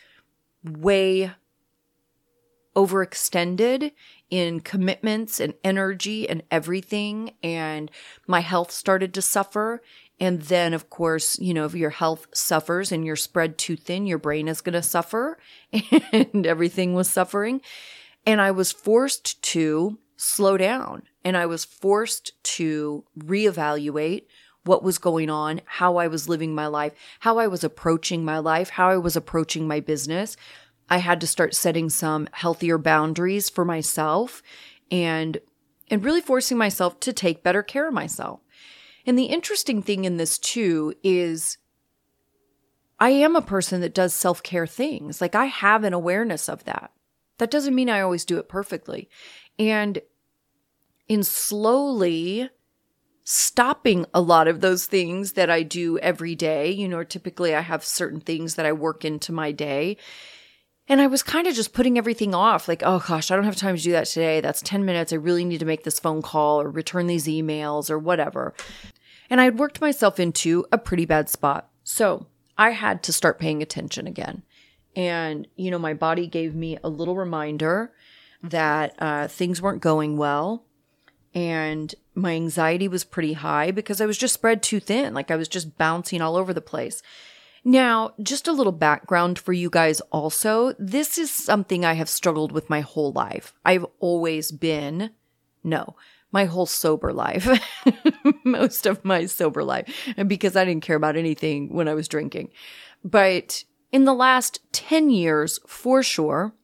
way 0.65 1.33
overextended 2.79 3.91
in 4.31 4.61
commitments 4.61 5.41
and 5.41 5.53
energy 5.65 6.29
and 6.29 6.45
everything. 6.49 7.33
And 7.43 7.91
my 8.29 8.39
health 8.39 8.71
started 8.71 9.13
to 9.15 9.23
suffer. 9.23 9.83
And 10.21 10.43
then, 10.43 10.75
of 10.75 10.89
course, 10.89 11.41
you 11.41 11.53
know, 11.53 11.65
if 11.65 11.75
your 11.75 11.91
health 11.91 12.29
suffers 12.33 12.93
and 12.93 13.05
you're 13.05 13.17
spread 13.17 13.59
too 13.59 13.75
thin, 13.75 14.07
your 14.07 14.19
brain 14.19 14.47
is 14.47 14.61
going 14.61 14.75
to 14.75 14.83
suffer 14.83 15.39
and 16.13 16.47
everything 16.47 16.95
was 16.95 17.11
suffering. 17.11 17.63
And 18.25 18.41
I 18.41 18.53
was 18.53 18.71
forced 18.71 19.43
to 19.43 19.99
slow 20.17 20.57
down 20.57 21.03
and 21.25 21.37
I 21.37 21.47
was 21.47 21.65
forced 21.65 22.33
to 22.43 23.05
reevaluate 23.19 24.25
what 24.65 24.85
was 24.85 24.99
going 24.99 25.31
on, 25.31 25.63
how 25.65 25.97
I 25.97 26.07
was 26.07 26.29
living 26.29 26.55
my 26.55 26.67
life, 26.67 26.93
how 27.21 27.39
I 27.39 27.47
was 27.49 27.65
approaching 27.65 28.25
my 28.25 28.39
life, 28.39 28.69
how 28.71 28.91
I 28.91 28.99
was 28.99 29.17
approaching 29.17 29.67
my 29.67 29.81
business. 29.81 30.37
I 30.91 30.99
had 30.99 31.21
to 31.21 31.27
start 31.27 31.55
setting 31.55 31.91
some 31.91 32.29
healthier 32.33 32.79
boundaries 32.79 33.49
for 33.49 33.65
myself 33.65 34.43
and 34.91 35.39
and 35.91 36.05
really 36.05 36.21
forcing 36.21 36.59
myself 36.59 37.01
to 37.01 37.13
take 37.13 37.43
better 37.43 37.63
care 37.63 37.89
of 37.89 37.95
myself. 37.95 38.41
And 39.07 39.19
the 39.19 39.25
interesting 39.25 39.81
thing 39.81 40.05
in 40.05 40.19
this 40.19 40.39
too 40.39 40.95
is 41.03 41.57
I 43.01 43.11
am 43.11 43.37
a 43.37 43.43
person 43.43 43.81
that 43.81 43.95
does 43.95 44.13
self 44.13 44.43
care 44.43 44.67
things. 44.67 45.21
Like 45.21 45.35
I 45.35 45.47
have 45.47 45.85
an 45.85 45.93
awareness 45.93 46.49
of 46.49 46.65
that. 46.65 46.91
That 47.39 47.51
doesn't 47.51 47.75
mean 47.75 47.89
I 47.89 48.01
always 48.01 48.25
do 48.25 48.39
it 48.39 48.49
perfectly. 48.49 49.09
And 49.59 50.01
in 51.09 51.23
slowly 51.23 52.51
stopping 53.25 54.07
a 54.15 54.21
lot 54.21 54.49
of 54.49 54.61
those 54.61 54.87
things 54.87 55.33
that 55.33 55.51
I 55.51 55.63
do 55.63 55.99
every 55.99 56.35
day, 56.35 56.71
you 56.71 56.89
know, 56.89 57.05
typically 57.05 57.55
I 57.55 57.61
have 57.61 57.85
certain 57.85 58.21
things 58.21 58.55
that 58.55 58.67
I 58.67 58.73
work 58.73 59.05
into 59.05 59.33
my 59.33 59.53
day. 59.53 59.97
And 60.89 61.01
I 61.01 61.07
was 61.07 61.23
kind 61.23 61.47
of 61.47 61.55
just 61.55 61.75
putting 61.75 61.99
everything 61.99 62.35
off 62.35 62.67
like, 62.67 62.83
oh 62.85 63.03
gosh, 63.07 63.31
I 63.31 63.37
don't 63.37 63.45
have 63.45 63.57
time 63.57 63.77
to 63.77 63.83
do 63.83 63.93
that 63.93 64.07
today. 64.07 64.41
That's 64.41 64.63
10 64.63 64.85
minutes. 64.85 65.13
I 65.13 65.17
really 65.17 65.45
need 65.45 65.59
to 65.59 65.67
make 65.67 65.85
this 65.85 66.01
phone 66.01 66.23
call 66.23 66.61
or 66.63 66.71
return 66.71 67.07
these 67.07 67.27
emails 67.27 67.91
or 67.91 67.99
whatever. 67.99 68.55
And 69.29 69.41
I 69.41 69.45
had 69.45 69.59
worked 69.59 69.81
myself 69.81 70.19
into 70.19 70.65
a 70.73 70.79
pretty 70.79 71.05
bad 71.05 71.29
spot. 71.29 71.69
So 71.85 72.27
I 72.57 72.71
had 72.71 73.03
to 73.05 73.13
start 73.13 73.39
paying 73.39 73.63
attention 73.63 74.07
again. 74.07 74.43
And, 74.97 75.47
you 75.57 75.71
know, 75.71 75.79
my 75.79 75.93
body 75.93 76.27
gave 76.27 76.55
me 76.55 76.79
a 76.83 76.89
little 76.89 77.15
reminder 77.15 77.93
that 78.43 78.95
uh, 78.99 79.29
things 79.29 79.61
weren't 79.61 79.83
going 79.83 80.17
well. 80.17 80.65
And 81.35 81.95
my 82.15 82.35
anxiety 82.35 82.89
was 82.89 83.05
pretty 83.05 83.35
high 83.35 83.71
because 83.71 84.01
I 84.01 84.07
was 84.07 84.17
just 84.17 84.35
spread 84.35 84.63
too 84.63 84.81
thin. 84.81 85.13
Like 85.13 85.31
I 85.31 85.37
was 85.37 85.49
just 85.49 85.77
bouncing 85.77 86.23
all 86.23 86.37
over 86.37 86.55
the 86.55 86.63
place. 86.63 87.03
Now, 87.69 88.15
just 88.23 88.49
a 88.49 88.53
little 88.53 88.73
background 88.73 89.39
for 89.39 89.53
you 89.53 89.69
guys 89.69 90.01
also. 90.11 90.73
This 90.79 91.19
is 91.19 91.31
something 91.31 91.85
I 91.85 91.93
have 91.93 92.09
struggled 92.09 92.51
with 92.51 92.71
my 92.71 92.81
whole 92.81 93.13
life. 93.13 93.53
I've 93.63 93.85
always 94.01 94.51
been, 94.51 95.11
no, 95.63 95.95
my 96.33 96.47
whole 96.47 96.65
sober 96.65 97.13
life, 97.13 97.47
most 98.43 98.87
of 98.87 99.05
my 99.05 99.27
sober 99.27 99.63
life, 99.63 99.87
because 100.27 100.57
I 100.57 100.65
didn't 100.65 100.83
care 100.83 100.97
about 100.97 101.19
anything 101.19 101.71
when 101.75 101.89
I 101.89 101.93
was 101.93 102.09
drinking. 102.09 102.53
But 103.05 103.65
in 103.93 104.07
the 104.07 104.15
last 104.15 104.61
10 104.73 105.11
years, 105.11 105.61
for 105.67 106.03
sure, 106.03 106.55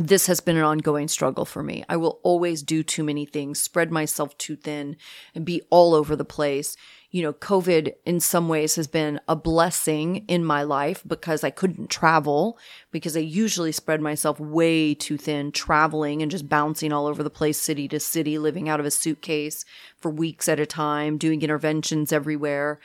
this 0.00 0.26
has 0.26 0.40
been 0.40 0.56
an 0.56 0.64
ongoing 0.64 1.08
struggle 1.08 1.44
for 1.44 1.62
me. 1.62 1.84
I 1.88 1.96
will 1.96 2.20
always 2.22 2.62
do 2.62 2.82
too 2.82 3.04
many 3.04 3.24
things, 3.26 3.60
spread 3.60 3.90
myself 3.90 4.36
too 4.38 4.56
thin, 4.56 4.96
and 5.34 5.44
be 5.44 5.62
all 5.70 5.94
over 5.94 6.16
the 6.16 6.24
place 6.24 6.76
you 7.10 7.22
know, 7.22 7.32
COVID 7.32 7.94
in 8.06 8.20
some 8.20 8.48
ways 8.48 8.76
has 8.76 8.86
been 8.86 9.20
a 9.26 9.34
blessing 9.34 10.24
in 10.28 10.44
my 10.44 10.62
life 10.62 11.02
because 11.04 11.42
I 11.42 11.50
couldn't 11.50 11.90
travel 11.90 12.56
because 12.92 13.16
I 13.16 13.20
usually 13.20 13.72
spread 13.72 14.00
myself 14.00 14.38
way 14.38 14.94
too 14.94 15.16
thin 15.16 15.50
traveling 15.50 16.22
and 16.22 16.30
just 16.30 16.48
bouncing 16.48 16.92
all 16.92 17.06
over 17.06 17.24
the 17.24 17.30
place, 17.30 17.58
city 17.58 17.88
to 17.88 17.98
city, 17.98 18.38
living 18.38 18.68
out 18.68 18.78
of 18.78 18.86
a 18.86 18.92
suitcase 18.92 19.64
for 19.98 20.10
weeks 20.10 20.48
at 20.48 20.60
a 20.60 20.66
time, 20.66 21.18
doing 21.18 21.42
interventions 21.42 22.12
everywhere. 22.12 22.78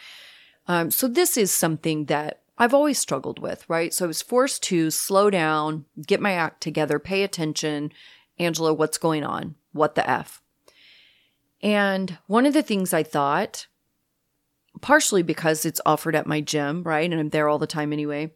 Um, 0.68 0.90
so 0.90 1.08
this 1.08 1.38
is 1.38 1.52
something 1.52 2.06
that 2.06 2.42
I've 2.58 2.74
always 2.74 2.98
struggled 2.98 3.40
with, 3.40 3.70
right? 3.70 3.94
So 3.94 4.06
I 4.06 4.08
was 4.08 4.22
forced 4.22 4.64
to 4.64 4.90
slow 4.90 5.30
down, 5.30 5.86
get 6.06 6.22
my 6.22 6.32
act 6.32 6.62
together, 6.62 7.00
pay 7.00 7.24
attention. 7.24 7.92
Angela, 8.40 8.74
what's 8.74 8.98
going 8.98 9.24
on? 9.24 9.56
What 9.74 9.96
the 9.96 10.10
F? 10.10 10.42
And 11.62 12.18
one 12.28 12.46
of 12.46 12.54
the 12.54 12.64
things 12.64 12.94
I 12.94 13.04
thought 13.04 13.68
partially 14.82 15.24
because 15.24 15.66
it's 15.66 15.82
offered 15.86 16.16
at 16.16 16.28
my 16.28 16.42
gym, 16.42 16.84
right? 16.84 17.10
And 17.10 17.20
I'm 17.20 17.30
there 17.30 17.48
all 17.48 17.60
the 17.60 17.68
time 17.68 17.94
anyway, 17.94 18.32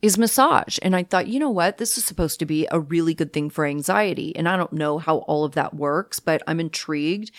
is 0.00 0.18
massage. 0.18 0.78
And 0.82 0.96
I 0.96 1.04
thought, 1.04 1.28
you 1.28 1.38
know 1.38 1.50
what? 1.50 1.78
This 1.78 1.96
is 1.96 2.04
supposed 2.04 2.38
to 2.40 2.46
be 2.46 2.66
a 2.70 2.80
really 2.80 3.14
good 3.14 3.32
thing 3.32 3.50
for 3.50 3.64
anxiety. 3.64 4.34
And 4.34 4.48
I 4.48 4.56
don't 4.56 4.72
know 4.72 4.98
how 4.98 5.18
all 5.18 5.44
of 5.44 5.52
that 5.52 5.74
works, 5.74 6.20
but 6.20 6.42
I'm 6.46 6.60
intrigued. 6.60 7.30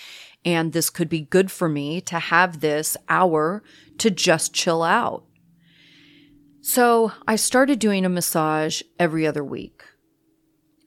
And 0.45 0.73
this 0.73 0.89
could 0.89 1.09
be 1.09 1.21
good 1.21 1.51
for 1.51 1.69
me 1.69 2.01
to 2.01 2.19
have 2.19 2.59
this 2.59 2.97
hour 3.09 3.63
to 3.97 4.09
just 4.09 4.53
chill 4.53 4.83
out. 4.83 5.25
So 6.63 7.11
I 7.27 7.35
started 7.35 7.77
doing 7.77 8.05
a 8.05 8.09
massage 8.09 8.81
every 8.97 9.27
other 9.27 9.43
week. 9.43 9.83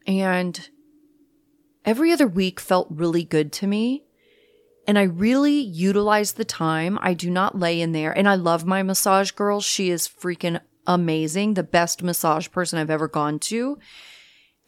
And 0.06 0.68
every 1.84 2.10
other 2.10 2.26
week 2.26 2.58
felt 2.58 2.88
really 2.90 3.22
good 3.22 3.52
to 3.52 3.68
me 3.68 4.06
and 4.86 4.98
I 4.98 5.02
really 5.02 5.58
utilize 5.58 6.32
the 6.32 6.44
time. 6.44 6.98
I 7.02 7.14
do 7.14 7.30
not 7.30 7.58
lay 7.58 7.80
in 7.80 7.92
there. 7.92 8.16
And 8.16 8.28
I 8.28 8.36
love 8.36 8.64
my 8.64 8.82
massage 8.82 9.32
girl. 9.32 9.60
She 9.60 9.90
is 9.90 10.08
freaking 10.08 10.60
amazing, 10.86 11.54
the 11.54 11.62
best 11.62 12.02
massage 12.02 12.50
person 12.50 12.78
I've 12.78 12.90
ever 12.90 13.08
gone 13.08 13.38
to. 13.40 13.78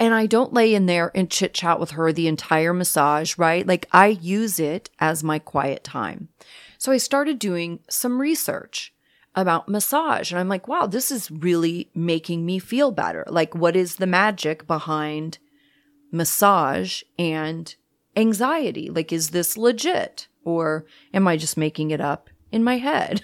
And 0.00 0.15
I 0.15 0.27
don't 0.27 0.53
lay 0.53 0.75
in 0.75 0.87
there 0.87 1.11
and 1.15 1.31
chit 1.31 1.55
chat 1.55 1.79
with 1.79 1.93
her 1.93 2.12
the 2.12 2.29
entire 2.29 2.73
massage, 2.73 3.38
right? 3.38 3.67
Like 3.67 3.87
I 3.93 4.09
use 4.09 4.59
it 4.59 4.91
as 4.99 5.25
my 5.25 5.38
quiet 5.38 5.85
time. 5.85 6.29
So 6.79 6.93
I 6.93 6.97
started 6.97 7.38
doing 7.38 7.81
some 7.88 8.21
research 8.21 8.93
about 9.35 9.68
massage. 9.68 10.30
And 10.30 10.40
I'm 10.40 10.49
like, 10.49 10.66
wow, 10.66 10.87
this 10.87 11.11
is 11.11 11.30
really 11.30 11.90
making 11.94 12.44
me 12.44 12.58
feel 12.58 12.90
better. 12.90 13.25
Like, 13.28 13.54
what 13.54 13.76
is 13.76 13.97
the 13.97 14.06
magic 14.06 14.66
behind 14.66 15.38
massage 16.11 17.02
and 17.18 17.75
anxiety. 18.16 18.90
Like, 18.90 19.12
is 19.12 19.30
this 19.30 19.56
legit? 19.56 20.28
Or 20.44 20.87
am 21.12 21.28
I 21.28 21.37
just 21.37 21.56
making 21.56 21.90
it 21.90 22.00
up 22.00 22.30
in 22.50 22.64
my 22.64 22.78
head? 22.78 23.23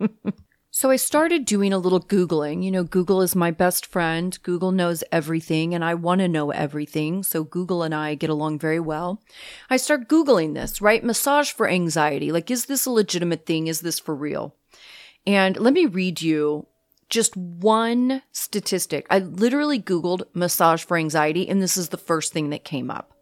so 0.70 0.90
I 0.90 0.96
started 0.96 1.44
doing 1.44 1.72
a 1.72 1.78
little 1.78 2.00
Googling. 2.00 2.62
You 2.62 2.70
know, 2.70 2.84
Google 2.84 3.22
is 3.22 3.34
my 3.34 3.50
best 3.50 3.86
friend. 3.86 4.38
Google 4.42 4.70
knows 4.70 5.02
everything 5.10 5.74
and 5.74 5.84
I 5.84 5.94
want 5.94 6.20
to 6.20 6.28
know 6.28 6.50
everything. 6.50 7.22
So 7.22 7.42
Google 7.42 7.82
and 7.82 7.94
I 7.94 8.14
get 8.14 8.30
along 8.30 8.58
very 8.58 8.80
well. 8.80 9.22
I 9.70 9.76
start 9.78 10.08
Googling 10.08 10.54
this, 10.54 10.80
right? 10.80 11.02
Massage 11.02 11.50
for 11.50 11.68
anxiety. 11.68 12.30
Like, 12.30 12.50
is 12.50 12.66
this 12.66 12.86
a 12.86 12.90
legitimate 12.90 13.46
thing? 13.46 13.66
Is 13.66 13.80
this 13.80 13.98
for 13.98 14.14
real? 14.14 14.54
And 15.28 15.58
let 15.58 15.74
me 15.74 15.84
read 15.84 16.22
you 16.22 16.66
just 17.10 17.36
one 17.36 18.22
statistic. 18.32 19.06
I 19.10 19.18
literally 19.18 19.78
Googled 19.78 20.22
massage 20.32 20.82
for 20.82 20.96
anxiety, 20.96 21.46
and 21.46 21.60
this 21.60 21.76
is 21.76 21.90
the 21.90 21.98
first 21.98 22.32
thing 22.32 22.48
that 22.48 22.64
came 22.64 22.90
up 22.90 23.12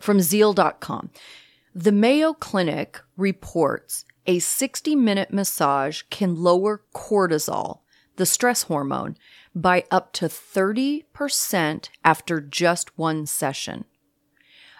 from 0.00 0.20
Zeel.com. 0.20 1.10
The 1.74 1.92
Mayo 1.92 2.32
Clinic 2.32 2.98
reports 3.14 4.06
a 4.26 4.38
60 4.38 4.96
minute 4.96 5.30
massage 5.30 6.00
can 6.08 6.34
lower 6.34 6.82
cortisol, 6.94 7.80
the 8.16 8.24
stress 8.24 8.62
hormone, 8.62 9.18
by 9.54 9.84
up 9.90 10.14
to 10.14 10.28
30% 10.28 11.90
after 12.04 12.40
just 12.40 12.96
one 12.96 13.26
session. 13.26 13.84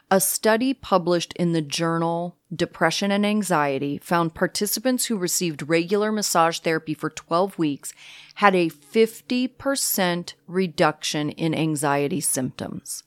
A 0.08 0.20
study 0.20 0.72
published 0.72 1.32
in 1.32 1.52
the 1.52 1.62
journal 1.62 2.36
Depression 2.54 3.10
and 3.10 3.26
Anxiety 3.26 3.98
found 3.98 4.34
participants 4.34 5.06
who 5.06 5.16
received 5.16 5.68
regular 5.68 6.12
massage 6.12 6.60
therapy 6.60 6.94
for 6.94 7.10
12 7.10 7.58
weeks 7.58 7.92
had 8.36 8.54
a 8.54 8.70
50% 8.70 10.34
reduction 10.46 11.30
in 11.30 11.54
anxiety 11.54 12.20
symptoms. 12.20 13.02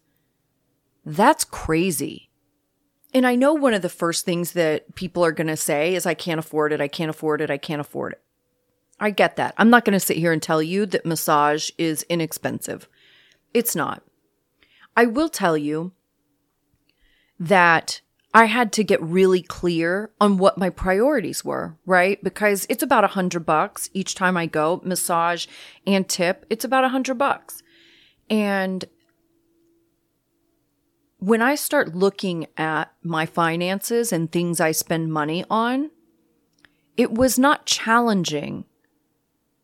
That's 1.06 1.46
crazy. 1.46 2.29
And 3.13 3.25
I 3.25 3.36
know 3.36 3.53
one 3.53 3.74
of 3.74 3.82
the 3.82 3.88
first 3.88 4.25
things 4.25 4.51
that 4.51 4.94
people 4.96 5.24
are 5.24 5.32
going 5.32 5.48
to 5.48 5.56
say 5.56 5.96
is, 5.96 6.06
I 6.06 6.13
can't 6.13 6.39
afford 6.39 6.74
it. 6.74 6.82
I 6.82 6.89
can't 6.89 7.10
afford 7.10 7.39
it. 7.39 7.50
I 7.50 7.58
can't 7.58 7.82
afford 7.82 8.13
it. 8.13 8.22
I 9.00 9.12
get 9.12 9.38
that. 9.38 9.53
I'm 9.58 9.70
not 9.70 9.86
going 9.86 9.94
to 9.94 10.00
sit 10.01 10.18
here 10.18 10.34
and 10.34 10.44
tell 10.44 10.62
you 10.62 10.86
that 10.88 11.06
massage 11.06 11.70
is 11.77 12.03
inexpensive. 12.10 12.89
It's 13.53 13.74
not. 13.74 14.03
I 14.98 15.06
will 15.06 15.29
tell 15.29 15.58
you 15.58 15.94
that 17.39 18.01
I 18.34 18.46
had 18.46 18.72
to 18.74 18.84
get 18.84 19.01
really 19.01 19.41
clear 19.41 20.12
on 20.22 20.38
what 20.38 20.58
my 20.58 20.69
priorities 20.69 21.43
were, 21.43 21.77
right? 21.86 22.24
Because 22.24 22.67
it's 22.69 22.84
about 22.84 23.03
a 23.03 23.08
hundred 23.08 23.46
bucks 23.46 23.89
each 23.93 24.13
time 24.13 24.38
I 24.38 24.46
go, 24.46 24.81
massage 24.84 25.48
and 25.88 26.08
tip. 26.08 26.46
It's 26.50 26.65
about 26.65 26.84
a 26.84 26.89
hundred 26.89 27.17
bucks. 27.17 27.63
And 28.29 28.86
when 31.17 31.41
I 31.41 31.55
start 31.55 31.96
looking 31.96 32.46
at 32.55 32.93
my 33.03 33.25
finances 33.25 34.13
and 34.13 34.31
things 34.31 34.60
I 34.60 34.72
spend 34.72 35.12
money 35.12 35.43
on, 35.50 35.89
it 36.98 37.12
was 37.12 37.39
not 37.39 37.65
challenging 37.65 38.65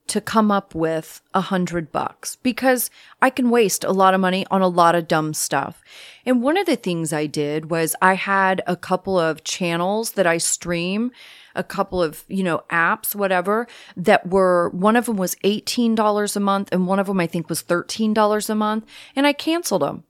to 0.07 0.21
come 0.21 0.51
up 0.51 0.75
with 0.75 1.21
a 1.33 1.41
hundred 1.41 1.91
bucks 1.91 2.35
because 2.37 2.91
I 3.21 3.29
can 3.29 3.49
waste 3.49 3.83
a 3.83 3.91
lot 3.91 4.13
of 4.13 4.19
money 4.19 4.45
on 4.51 4.61
a 4.61 4.67
lot 4.67 4.93
of 4.93 5.07
dumb 5.07 5.33
stuff. 5.33 5.81
And 6.25 6.43
one 6.43 6.57
of 6.57 6.67
the 6.67 6.75
things 6.75 7.11
I 7.11 7.25
did 7.25 7.71
was 7.71 7.95
I 8.01 8.13
had 8.13 8.61
a 8.67 8.75
couple 8.75 9.19
of 9.19 9.43
channels 9.43 10.11
that 10.11 10.27
I 10.27 10.37
stream, 10.37 11.11
a 11.55 11.63
couple 11.63 12.03
of, 12.03 12.23
you 12.27 12.43
know, 12.43 12.63
apps, 12.69 13.15
whatever, 13.15 13.67
that 13.97 14.27
were, 14.27 14.69
one 14.69 14.95
of 14.95 15.07
them 15.07 15.17
was 15.17 15.35
$18 15.43 16.35
a 16.35 16.39
month 16.39 16.69
and 16.71 16.87
one 16.87 16.99
of 16.99 17.07
them 17.07 17.19
I 17.19 17.27
think 17.27 17.49
was 17.49 17.63
$13 17.63 18.49
a 18.49 18.55
month. 18.55 18.85
And 19.15 19.25
I 19.25 19.33
canceled 19.33 19.81
them. 19.81 20.03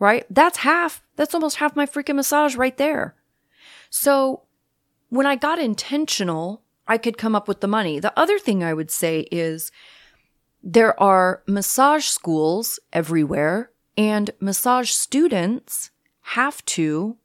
Right? 0.00 0.24
That's 0.30 0.58
half, 0.58 1.02
that's 1.16 1.34
almost 1.34 1.56
half 1.56 1.74
my 1.74 1.86
freaking 1.86 2.16
massage 2.16 2.56
right 2.56 2.76
there. 2.76 3.14
So 3.90 4.42
when 5.08 5.26
I 5.26 5.36
got 5.36 5.58
intentional 5.58 6.62
I 6.88 6.98
could 6.98 7.18
come 7.18 7.36
up 7.36 7.46
with 7.46 7.60
the 7.60 7.68
money. 7.68 8.00
The 8.00 8.18
other 8.18 8.38
thing 8.38 8.64
I 8.64 8.74
would 8.74 8.90
say 8.90 9.28
is 9.30 9.70
there 10.62 10.98
are 11.00 11.42
massage 11.46 12.06
schools 12.06 12.80
everywhere, 12.92 13.70
and 13.96 14.30
massage 14.40 14.90
students 14.90 15.90
have 16.22 16.64
to 16.64 17.16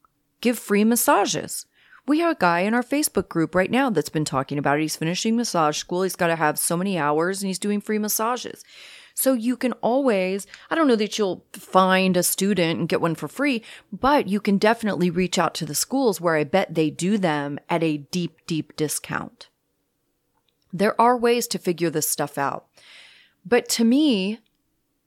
give 0.42 0.60
free 0.60 0.84
massages. 0.84 1.66
We 2.06 2.20
have 2.20 2.36
a 2.36 2.40
guy 2.40 2.60
in 2.62 2.74
our 2.74 2.84
Facebook 2.84 3.30
group 3.30 3.56
right 3.56 3.72
now 3.72 3.90
that's 3.90 4.10
been 4.10 4.26
talking 4.26 4.58
about 4.58 4.78
it. 4.78 4.82
He's 4.82 4.98
finishing 4.98 5.38
massage 5.38 5.78
school. 5.78 6.04
He's 6.04 6.18
got 6.18 6.28
to 6.28 6.36
have 6.36 6.60
so 6.60 6.76
many 6.76 6.98
hours 6.98 7.42
and 7.42 7.48
he's 7.48 7.60
doing 7.60 7.80
free 7.80 7.98
massages. 7.98 8.64
So 9.16 9.34
you 9.34 9.56
can 9.56 9.74
always, 9.74 10.46
I 10.70 10.76
don't 10.76 10.88
know 10.88 10.96
that 10.98 11.18
you'll 11.18 11.46
find 11.54 12.18
a 12.18 12.24
student 12.24 12.80
and 12.80 12.90
get 12.90 13.00
one 13.00 13.16
for 13.16 13.28
free, 13.28 13.64
but 13.92 14.28
you 14.28 14.42
can 14.42 14.58
definitely 14.58 15.10
reach 15.10 15.38
out 15.38 15.54
to 15.56 15.66
the 15.66 15.76
schools 15.76 16.20
where 16.20 16.36
I 16.36 16.44
bet 16.44 16.74
they 16.74 16.90
do 16.90 17.18
them 17.18 17.60
at 17.70 17.84
a 17.84 17.98
deep, 17.98 18.46
deep 18.48 18.76
discount. 18.76 19.48
There 20.74 21.00
are 21.00 21.16
ways 21.16 21.48
to 21.50 21.60
figure 21.60 21.92
this 21.92 22.10
stuff 22.10 22.38
out. 22.38 22.66
But 23.46 23.70
to 23.70 23.86
me, 23.86 24.40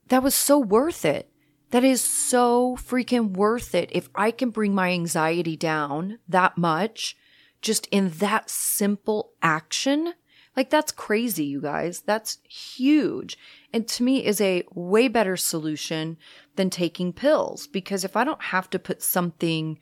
that 0.09 0.23
was 0.23 0.35
so 0.35 0.59
worth 0.59 1.05
it. 1.05 1.29
That 1.71 1.83
is 1.83 2.01
so 2.01 2.77
freaking 2.77 3.37
worth 3.37 3.75
it. 3.75 3.91
If 3.93 4.09
I 4.15 4.31
can 4.31 4.51
bring 4.51 4.75
my 4.75 4.93
anxiety 4.93 5.57
down 5.57 6.21
that 6.29 6.57
much, 6.57 7.17
just 7.61 7.87
in 7.89 8.11
that 8.11 8.49
simple 8.49 9.33
action, 9.43 10.15
like 10.57 10.71
that's 10.71 10.93
crazy, 10.93 11.45
you 11.45 11.61
guys. 11.61 12.01
That's 12.01 12.39
huge. 12.49 13.37
And 13.73 13.89
to 13.89 14.05
me 14.05 14.25
is 14.25 14.41
a 14.41 14.63
way 14.73 15.09
better 15.09 15.37
solution 15.37 16.17
than 16.55 16.71
taking 16.71 17.13
pills 17.13 17.67
because 17.67 18.05
if 18.05 18.17
I 18.17 18.23
don't 18.23 18.43
have 18.45 18.71
to 18.71 18.79
put 18.79 19.03
something 19.03 19.79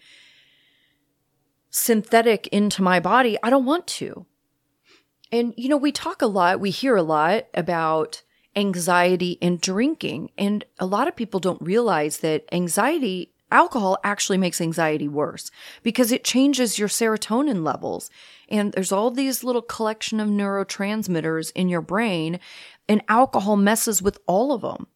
synthetic 1.71 2.47
into 2.49 2.83
my 2.83 2.99
body, 2.99 3.37
I 3.43 3.51
don't 3.51 3.67
want 3.67 3.87
to. 3.89 4.27
And, 5.35 5.53
you 5.57 5.69
know, 5.69 5.77
we 5.77 5.91
talk 5.91 6.23
a 6.23 6.29
lot, 6.29 6.61
we 6.61 6.71
hear 6.71 6.95
a 6.95 7.03
lot 7.03 7.47
about 7.55 8.23
anxiety 8.55 9.37
and 9.43 9.61
drinking. 9.61 10.31
And 10.39 10.65
a 10.79 10.87
lot 10.87 11.09
of 11.09 11.17
people 11.17 11.41
don't 11.41 11.61
realize 11.61 12.19
that 12.19 12.45
anxiety, 12.53 13.33
alcohol 13.51 13.99
actually 14.05 14.39
makes 14.39 14.61
anxiety 14.61 15.09
worse 15.09 15.51
because 15.83 16.13
it 16.13 16.23
changes 16.23 16.79
your 16.79 16.87
serotonin 16.87 17.65
levels. 17.65 18.11
And 18.49 18.73
there's 18.73 18.93
all 18.93 19.11
these 19.11 19.43
little 19.43 19.61
collection 19.61 20.21
of 20.21 20.29
neurotransmitters 20.29 21.51
in 21.57 21.69
your 21.69 21.83
brain, 21.83 22.39
and 22.89 23.03
alcohol 23.09 23.57
messes 23.57 24.01
with 24.01 24.21
all 24.29 24.53
of 24.53 24.61
them, 24.61 24.87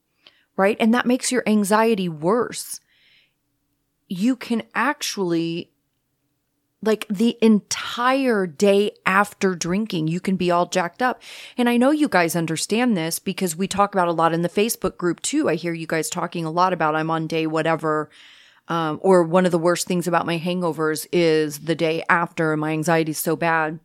right? 0.57 0.77
And 0.79 0.95
that 0.95 1.05
makes 1.05 1.33
your 1.33 1.43
anxiety 1.49 2.09
worse. 2.09 2.79
You 4.09 4.37
can 4.37 4.63
actually 4.73 5.73
like 6.83 7.07
the 7.09 7.37
entire 7.43 8.47
day 8.47 8.93
after 9.05 9.55
drinking, 9.55 10.09
you 10.09 10.21
can 10.21 10.37
be 10.37 10.51
all 10.51 10.67
jacked 10.67 11.03
up. 11.03 11.21
And 11.57 11.69
I 11.69 11.77
know 11.77 11.91
you 11.91 12.09
guys 12.09 12.37
understand 12.37 12.97
this 12.97 13.19
because 13.19 13.57
we 13.57 13.67
talk 13.67 13.95
about 13.95 14.09
a 14.09 14.13
lot 14.13 14.33
in 14.33 14.43
the 14.43 14.49
Facebook 14.49 14.97
group 14.97 15.21
too. 15.21 15.49
I 15.49 15.57
hear 15.57 15.73
you 15.73 15.87
guys 15.87 16.09
talking 16.09 16.45
a 16.45 16.51
lot 16.51 16.73
about 16.73 16.95
I'm 16.95 17.11
on 17.11 17.27
day 17.27 17.47
whatever. 17.47 18.11
Um, 18.69 19.01
or 19.03 19.23
one 19.23 19.47
of 19.47 19.53
the 19.53 19.59
worst 19.59 19.87
things 19.87 20.07
about 20.07 20.27
my 20.27 20.39
hangovers 20.39 21.07
is 21.11 21.61
the 21.61 21.75
day 21.75 22.05
after 22.09 22.57
my 22.57 22.73
anxiety 22.73 23.13
is 23.13 23.19
so 23.19 23.35
bad. 23.35 23.81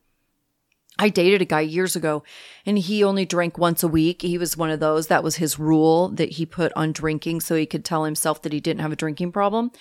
I 0.99 1.09
dated 1.09 1.41
a 1.41 1.45
guy 1.45 1.61
years 1.61 1.95
ago 1.95 2.23
and 2.65 2.77
he 2.77 3.03
only 3.03 3.25
drank 3.25 3.57
once 3.57 3.81
a 3.81 3.87
week. 3.87 4.21
He 4.21 4.37
was 4.37 4.55
one 4.55 4.69
of 4.69 4.79
those. 4.79 5.07
That 5.07 5.23
was 5.23 5.37
his 5.37 5.57
rule 5.57 6.09
that 6.09 6.33
he 6.33 6.45
put 6.45 6.71
on 6.75 6.91
drinking 6.91 7.41
so 7.41 7.55
he 7.55 7.65
could 7.65 7.83
tell 7.83 8.03
himself 8.03 8.41
that 8.43 8.53
he 8.53 8.59
didn't 8.59 8.81
have 8.81 8.91
a 8.91 8.97
drinking 8.97 9.31
problem. 9.31 9.71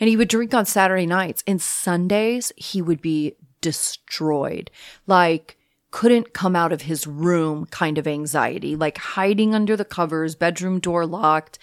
And 0.00 0.08
he 0.08 0.16
would 0.16 0.28
drink 0.28 0.54
on 0.54 0.66
Saturday 0.66 1.06
nights 1.06 1.42
and 1.46 1.60
Sundays 1.60 2.52
he 2.56 2.82
would 2.82 3.00
be 3.00 3.34
destroyed. 3.60 4.70
Like 5.06 5.56
couldn't 5.90 6.34
come 6.34 6.54
out 6.54 6.72
of 6.72 6.82
his 6.82 7.06
room 7.06 7.66
kind 7.66 7.96
of 7.96 8.06
anxiety, 8.06 8.76
like 8.76 8.98
hiding 8.98 9.54
under 9.54 9.76
the 9.76 9.84
covers, 9.84 10.34
bedroom 10.34 10.78
door 10.78 11.06
locked. 11.06 11.58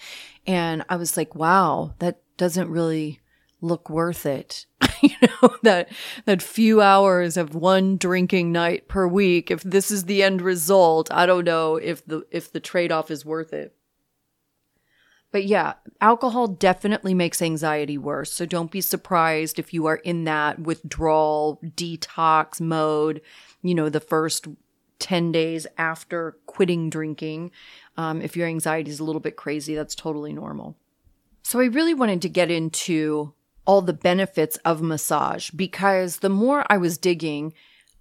And 0.46 0.84
I 0.88 0.96
was 0.96 1.16
like, 1.16 1.34
wow, 1.34 1.94
that 2.00 2.20
doesn't 2.36 2.68
really 2.68 3.20
look 3.60 3.88
worth 3.88 4.26
it. 4.26 4.66
you 5.02 5.14
know, 5.22 5.56
that 5.62 5.88
that 6.24 6.42
few 6.42 6.80
hours 6.80 7.36
of 7.36 7.54
one 7.54 7.96
drinking 7.96 8.52
night 8.52 8.88
per 8.88 9.06
week, 9.06 9.50
if 9.50 9.62
this 9.62 9.90
is 9.90 10.04
the 10.04 10.22
end 10.22 10.42
result, 10.42 11.10
I 11.12 11.26
don't 11.26 11.44
know 11.44 11.76
if 11.76 12.04
the 12.04 12.24
if 12.30 12.50
the 12.52 12.60
trade-off 12.60 13.10
is 13.10 13.24
worth 13.24 13.52
it. 13.52 13.74
But 15.34 15.46
yeah, 15.46 15.72
alcohol 16.00 16.46
definitely 16.46 17.12
makes 17.12 17.42
anxiety 17.42 17.98
worse. 17.98 18.32
So 18.32 18.46
don't 18.46 18.70
be 18.70 18.80
surprised 18.80 19.58
if 19.58 19.74
you 19.74 19.86
are 19.86 19.96
in 19.96 20.22
that 20.26 20.60
withdrawal 20.60 21.58
detox 21.74 22.60
mode, 22.60 23.20
you 23.60 23.74
know, 23.74 23.88
the 23.88 23.98
first 23.98 24.46
10 25.00 25.32
days 25.32 25.66
after 25.76 26.36
quitting 26.46 26.88
drinking. 26.88 27.50
Um, 27.96 28.22
if 28.22 28.36
your 28.36 28.46
anxiety 28.46 28.92
is 28.92 29.00
a 29.00 29.04
little 29.04 29.18
bit 29.18 29.34
crazy, 29.34 29.74
that's 29.74 29.96
totally 29.96 30.32
normal. 30.32 30.76
So 31.42 31.58
I 31.58 31.64
really 31.64 31.94
wanted 31.94 32.22
to 32.22 32.28
get 32.28 32.52
into 32.52 33.34
all 33.66 33.82
the 33.82 33.92
benefits 33.92 34.56
of 34.58 34.82
massage 34.82 35.50
because 35.50 36.18
the 36.18 36.28
more 36.28 36.64
I 36.70 36.76
was 36.76 36.96
digging, 36.96 37.54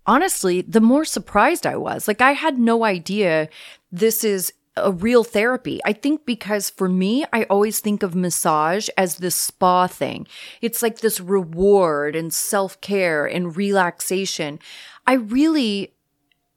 honestly, 0.05 0.61
the 0.61 0.81
more 0.81 1.03
surprised 1.03 1.65
I 1.65 1.77
was. 1.77 2.07
Like 2.07 2.21
I 2.21 2.33
had 2.33 2.59
no 2.59 2.85
idea 2.85 3.49
this 3.91 4.23
is 4.23 4.53
a 4.75 4.91
real 4.91 5.23
therapy. 5.23 5.79
I 5.85 5.93
think 5.93 6.25
because 6.25 6.69
for 6.69 6.89
me, 6.89 7.25
I 7.31 7.43
always 7.43 7.79
think 7.79 8.03
of 8.03 8.15
massage 8.15 8.89
as 8.97 9.17
this 9.17 9.35
spa 9.35 9.87
thing. 9.87 10.27
It's 10.61 10.81
like 10.81 10.99
this 10.99 11.19
reward 11.19 12.15
and 12.15 12.33
self 12.33 12.79
care 12.81 13.25
and 13.25 13.55
relaxation. 13.55 14.59
I 15.05 15.13
really, 15.13 15.93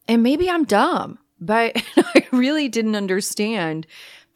and 0.08 0.22
maybe 0.22 0.48
I'm 0.48 0.64
dumb, 0.64 1.18
but 1.40 1.82
I 1.96 2.26
really 2.32 2.68
didn't 2.68 2.96
understand 2.96 3.86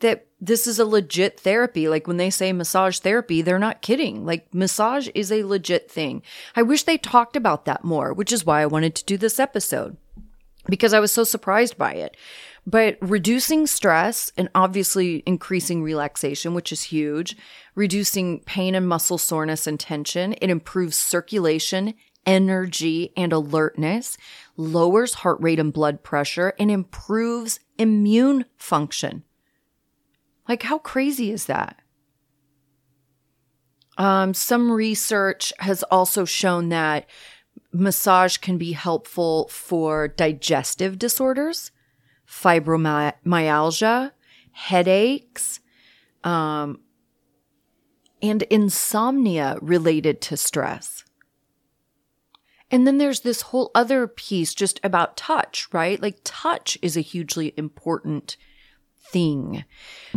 that 0.00 0.26
this 0.40 0.66
is 0.66 0.78
a 0.78 0.84
legit 0.84 1.38
therapy. 1.40 1.88
Like 1.88 2.06
when 2.06 2.16
they 2.16 2.30
say 2.30 2.52
massage 2.52 2.98
therapy, 2.98 3.42
they're 3.42 3.58
not 3.58 3.82
kidding. 3.82 4.24
Like 4.24 4.52
massage 4.54 5.08
is 5.14 5.30
a 5.30 5.44
legit 5.44 5.90
thing. 5.90 6.22
I 6.56 6.62
wish 6.62 6.84
they 6.84 6.98
talked 6.98 7.36
about 7.36 7.66
that 7.66 7.84
more, 7.84 8.12
which 8.12 8.32
is 8.32 8.44
why 8.44 8.62
I 8.62 8.66
wanted 8.66 8.94
to 8.96 9.04
do 9.04 9.16
this 9.16 9.38
episode 9.38 9.96
because 10.68 10.92
I 10.92 11.00
was 11.00 11.12
so 11.12 11.24
surprised 11.24 11.76
by 11.78 11.94
it. 11.94 12.16
But 12.70 12.98
reducing 13.00 13.66
stress 13.66 14.30
and 14.37 14.48
obviously 14.54 15.24
increasing 15.26 15.83
relaxation, 15.83 16.54
which 16.54 16.70
is 16.70 16.83
huge, 16.85 17.37
reducing 17.74 18.44
pain 18.44 18.76
and 18.76 18.87
muscle 18.87 19.18
soreness 19.18 19.66
and 19.66 19.78
tension, 19.78 20.37
it 20.40 20.50
improves 20.50 20.96
circulation, 20.96 21.94
energy, 22.24 23.12
and 23.16 23.33
alertness, 23.33 24.16
lowers 24.56 25.14
heart 25.14 25.38
rate 25.40 25.59
and 25.59 25.72
blood 25.72 26.04
pressure, 26.04 26.52
and 26.61 26.70
improves 26.70 27.59
immune 27.76 28.44
function. 28.56 29.24
Like, 30.48 30.62
how 30.62 30.78
crazy 30.78 31.33
is 31.33 31.46
that? 31.46 31.83
Um, 33.98 34.33
some 34.33 34.70
research 34.70 35.52
has 35.59 35.83
also 35.85 36.24
shown 36.24 36.68
that 36.68 37.11
massage 37.72 38.37
can 38.37 38.59
be 38.59 38.72
helpful 38.72 39.48
for 39.48 40.06
digestive 40.06 41.00
disorders 41.00 41.72
fibromyalgia, 42.30 44.12
headaches, 44.52 45.60
um, 46.22 46.80
and 48.22 48.42
insomnia 48.44 49.56
related 49.60 50.20
to 50.20 50.36
stress. 50.36 51.04
And 52.70 52.86
then 52.86 52.98
there's 52.98 53.20
this 53.20 53.42
whole 53.42 53.72
other 53.74 54.06
piece 54.06 54.54
just 54.54 54.78
about 54.84 55.16
touch, 55.16 55.66
right? 55.72 56.00
Like 56.00 56.20
touch 56.22 56.78
is 56.82 56.96
a 56.96 57.00
hugely 57.00 57.52
important 57.56 58.36
thing. 59.00 59.64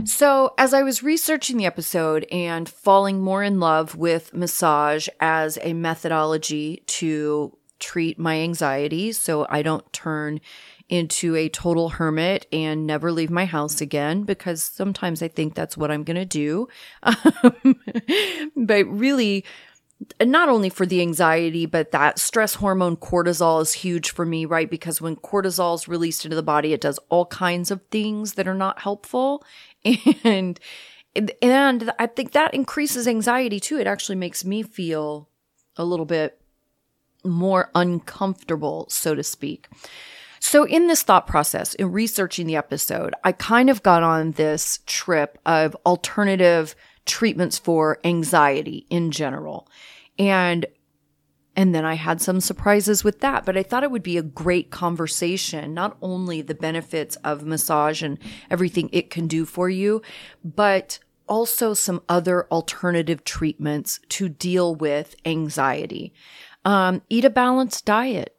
So, 0.04 0.54
as 0.58 0.72
I 0.74 0.84
was 0.84 1.02
researching 1.02 1.58
the 1.58 1.66
episode 1.66 2.28
and 2.32 2.70
falling 2.70 3.22
more 3.22 3.42
in 3.42 3.60
love 3.60 3.96
with 3.96 4.36
massage 4.36 5.08
as 5.20 5.58
a 5.64 5.74
methodology 5.74 6.84
to 6.86 7.58
treat 7.80 8.20
my 8.20 8.40
anxiety 8.40 9.12
so 9.12 9.48
I 9.50 9.62
don't 9.62 9.92
turn 9.92 10.40
into 10.90 11.36
a 11.36 11.50
total 11.50 11.90
hermit 11.90 12.46
and 12.52 12.86
never 12.86 13.12
leave 13.12 13.30
my 13.30 13.46
house 13.46 13.82
again 13.82 14.24
because 14.24 14.64
sometimes 14.64 15.22
I 15.22 15.28
think 15.28 15.56
that's 15.56 15.78
what 15.78 15.92
I'm 15.92 16.04
going 16.04 16.18
to 16.18 16.26
do. 16.26 16.68
Um, 17.04 17.80
but 18.56 18.86
really, 18.88 19.46
not 20.22 20.50
only 20.50 20.70
for 20.70 20.86
the 20.86 21.02
anxiety, 21.02 21.66
but 21.66 21.92
that 21.92 22.20
stress 22.20 22.56
hormone 22.56 22.98
cortisol 22.98 23.62
is 23.62 23.74
huge 23.74 24.12
for 24.12 24.26
me, 24.26 24.46
right? 24.46 24.70
Because 24.70 25.02
when 25.02 25.16
cortisol 25.16 25.76
is 25.76 25.88
released 25.88 26.26
into 26.26 26.36
the 26.36 26.44
body, 26.44 26.74
it 26.74 26.82
does 26.82 27.00
all 27.10 27.26
kinds 27.28 27.72
of 27.72 27.82
things 27.92 28.34
that 28.34 28.48
are 28.48 28.54
not 28.54 28.80
helpful. 28.80 29.44
And, 31.16 31.30
and 31.44 31.92
I 32.00 32.08
think 32.08 32.32
that 32.32 32.56
increases 32.56 33.08
anxiety 33.08 33.60
too. 33.60 33.78
It 33.78 33.86
actually 33.86 34.16
makes 34.16 34.44
me 34.44 34.64
feel 34.64 35.30
a 35.76 35.86
little 35.86 36.08
bit 36.08 36.42
more 37.24 37.70
uncomfortable, 37.76 38.88
so 38.90 39.14
to 39.14 39.24
speak. 39.24 39.68
So, 40.46 40.66
in 40.66 40.88
this 40.88 41.04
thought 41.04 41.26
process, 41.26 41.74
in 41.74 41.94
researching 41.94 42.48
the 42.48 42.58
episode, 42.58 43.16
I 43.24 43.32
kind 43.32 43.70
of 43.70 43.82
got 43.82 44.04
on 44.04 44.32
this 44.32 44.80
trip 44.86 45.40
of 45.46 45.74
alternative 45.86 46.76
treatments 47.06 47.58
for 47.58 47.98
anxiety 48.04 48.86
in 48.90 49.12
general. 49.12 49.70
And 50.20 50.66
and 51.56 51.74
then 51.74 51.86
I 51.86 51.94
had 51.94 52.20
some 52.20 52.42
surprises 52.42 53.06
with 53.06 53.22
that, 53.22 53.46
but 53.46 53.56
I 53.56 53.64
thought 53.64 53.84
it 53.84 53.92
would 53.92 54.04
be 54.04 54.18
a 54.18 54.22
great 54.22 54.70
conversation, 54.70 55.74
not 55.74 55.96
only 56.02 56.42
the 56.42 56.56
benefits 56.56 57.16
of 57.24 57.46
massage 57.46 58.04
and 58.04 58.20
everything 58.52 58.90
it 58.92 59.10
can 59.10 59.28
do 59.28 59.46
for 59.46 59.70
you, 59.70 60.02
but 60.44 61.00
also 61.26 61.74
some 61.74 62.02
other 62.10 62.48
alternative 62.52 63.24
treatments 63.24 64.02
to 64.10 64.28
deal 64.28 64.76
with 64.76 65.16
anxiety. 65.26 66.14
Um, 66.66 67.02
eat 67.10 67.24
a 67.24 67.30
balanced 67.30 67.86
diet. 67.86 68.33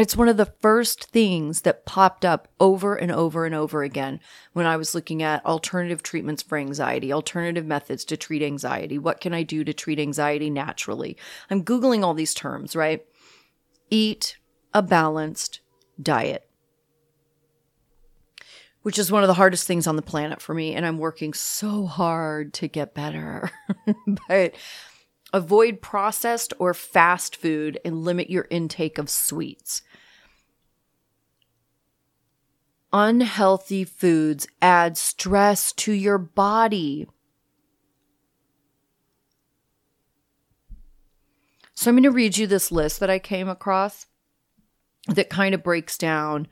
It's 0.00 0.16
one 0.16 0.30
of 0.30 0.38
the 0.38 0.46
first 0.62 1.10
things 1.10 1.60
that 1.60 1.84
popped 1.84 2.24
up 2.24 2.48
over 2.58 2.94
and 2.94 3.12
over 3.12 3.44
and 3.44 3.54
over 3.54 3.82
again 3.82 4.18
when 4.54 4.64
I 4.64 4.78
was 4.78 4.94
looking 4.94 5.22
at 5.22 5.44
alternative 5.44 6.02
treatments 6.02 6.42
for 6.42 6.56
anxiety, 6.56 7.12
alternative 7.12 7.66
methods 7.66 8.06
to 8.06 8.16
treat 8.16 8.40
anxiety. 8.40 8.96
What 8.96 9.20
can 9.20 9.34
I 9.34 9.42
do 9.42 9.62
to 9.62 9.74
treat 9.74 9.98
anxiety 9.98 10.48
naturally? 10.48 11.18
I'm 11.50 11.62
Googling 11.62 12.02
all 12.02 12.14
these 12.14 12.32
terms, 12.32 12.74
right? 12.74 13.04
Eat 13.90 14.38
a 14.72 14.80
balanced 14.80 15.60
diet, 16.02 16.48
which 18.80 18.98
is 18.98 19.12
one 19.12 19.22
of 19.22 19.28
the 19.28 19.34
hardest 19.34 19.66
things 19.66 19.86
on 19.86 19.96
the 19.96 20.02
planet 20.02 20.40
for 20.40 20.54
me. 20.54 20.74
And 20.74 20.86
I'm 20.86 20.96
working 20.96 21.34
so 21.34 21.84
hard 21.84 22.54
to 22.54 22.68
get 22.68 22.94
better. 22.94 23.50
but 24.28 24.54
Avoid 25.32 25.80
processed 25.80 26.52
or 26.58 26.74
fast 26.74 27.36
food 27.36 27.78
and 27.84 28.04
limit 28.04 28.30
your 28.30 28.46
intake 28.50 28.98
of 28.98 29.08
sweets. 29.08 29.82
Unhealthy 32.92 33.84
foods 33.84 34.48
add 34.60 34.96
stress 34.96 35.72
to 35.72 35.92
your 35.92 36.18
body. 36.18 37.06
So 41.74 41.88
I'm 41.88 41.94
going 41.94 42.02
to 42.02 42.10
read 42.10 42.36
you 42.36 42.46
this 42.46 42.72
list 42.72 42.98
that 43.00 43.08
I 43.08 43.18
came 43.18 43.48
across 43.48 44.06
that 45.06 45.30
kind 45.30 45.54
of 45.54 45.62
breaks 45.62 45.96
down 45.96 46.48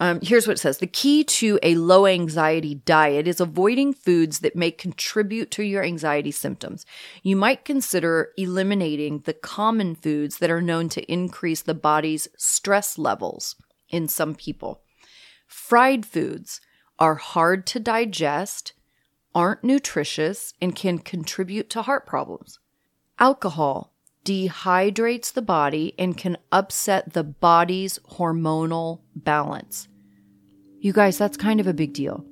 um, 0.00 0.18
here's 0.22 0.46
what 0.46 0.54
it 0.54 0.60
says 0.60 0.78
The 0.78 0.86
key 0.86 1.22
to 1.24 1.58
a 1.62 1.74
low 1.74 2.06
anxiety 2.06 2.74
diet 2.74 3.28
is 3.28 3.38
avoiding 3.38 3.92
foods 3.92 4.40
that 4.40 4.56
may 4.56 4.70
contribute 4.70 5.50
to 5.52 5.62
your 5.62 5.84
anxiety 5.84 6.30
symptoms. 6.30 6.86
You 7.22 7.36
might 7.36 7.66
consider 7.66 8.30
eliminating 8.38 9.20
the 9.20 9.34
common 9.34 9.94
foods 9.94 10.38
that 10.38 10.50
are 10.50 10.62
known 10.62 10.88
to 10.90 11.12
increase 11.12 11.60
the 11.60 11.74
body's 11.74 12.28
stress 12.38 12.96
levels 12.96 13.56
in 13.90 14.08
some 14.08 14.34
people. 14.34 14.80
Fried 15.46 16.06
foods 16.06 16.62
are 16.98 17.16
hard 17.16 17.66
to 17.66 17.78
digest, 17.78 18.72
aren't 19.34 19.62
nutritious, 19.62 20.54
and 20.62 20.74
can 20.74 20.98
contribute 20.98 21.68
to 21.70 21.82
heart 21.82 22.06
problems. 22.06 22.58
Alcohol 23.18 23.89
dehydrates 24.24 25.32
the 25.32 25.42
body 25.42 25.94
and 25.98 26.16
can 26.16 26.36
upset 26.52 27.12
the 27.12 27.24
body's 27.24 27.98
hormonal 28.12 29.00
balance. 29.14 29.88
You 30.80 30.92
guys, 30.92 31.18
that's 31.18 31.36
kind 31.36 31.60
of 31.60 31.66
a 31.66 31.74
big 31.74 31.92
deal. 31.92 32.24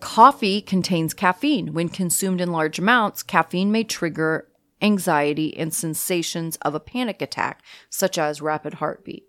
Coffee 0.00 0.60
contains 0.60 1.14
caffeine. 1.14 1.72
When 1.72 1.88
consumed 1.88 2.40
in 2.40 2.52
large 2.52 2.78
amounts, 2.78 3.22
caffeine 3.22 3.72
may 3.72 3.84
trigger 3.84 4.48
anxiety 4.82 5.56
and 5.56 5.72
sensations 5.72 6.56
of 6.62 6.74
a 6.74 6.80
panic 6.80 7.22
attack, 7.22 7.62
such 7.88 8.18
as 8.18 8.42
rapid 8.42 8.74
heartbeat. 8.74 9.24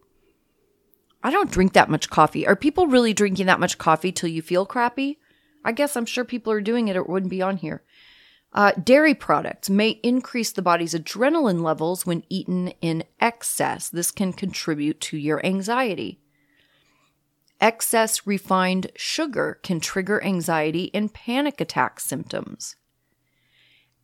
I 1.23 1.31
don't 1.31 1.49
drink 1.49 1.73
that 1.73 1.89
much 1.89 2.09
coffee. 2.09 2.45
Are 2.45 2.55
people 2.55 2.87
really 2.87 3.13
drinking 3.13 3.45
that 3.45 3.59
much 3.59 3.77
coffee 3.77 4.11
till 4.11 4.29
you 4.29 4.41
feel 4.41 4.65
crappy? 4.65 5.17
I 5.63 5.71
guess 5.71 5.95
I'm 5.95 6.05
sure 6.05 6.25
people 6.25 6.51
are 6.51 6.61
doing 6.61 6.87
it 6.87 6.97
or 6.97 7.01
it 7.01 7.09
wouldn't 7.09 7.31
be 7.31 7.41
on 7.41 7.57
here. 7.57 7.83
Uh, 8.55 8.71
dairy 8.81 9.13
products 9.13 9.69
may 9.69 9.89
increase 10.01 10.53
the 10.53 10.61
body's 10.61 10.93
adrenaline 10.93 11.61
levels 11.61 12.05
when 12.05 12.23
eaten 12.29 12.69
in 12.79 13.03
excess. 13.19 13.89
This 13.89 14.11
can 14.11 14.31
contribute 14.31 15.01
to 15.01 15.17
your 15.17 15.45
anxiety. 15.45 16.21
Excess 17.59 18.25
refined 18.25 18.91
sugar 18.95 19.59
can 19.61 19.81
trigger 19.81 20.23
anxiety 20.23 20.89
and 20.93 21.13
panic 21.13 21.59
attack 21.59 21.99
symptoms. 21.99 22.77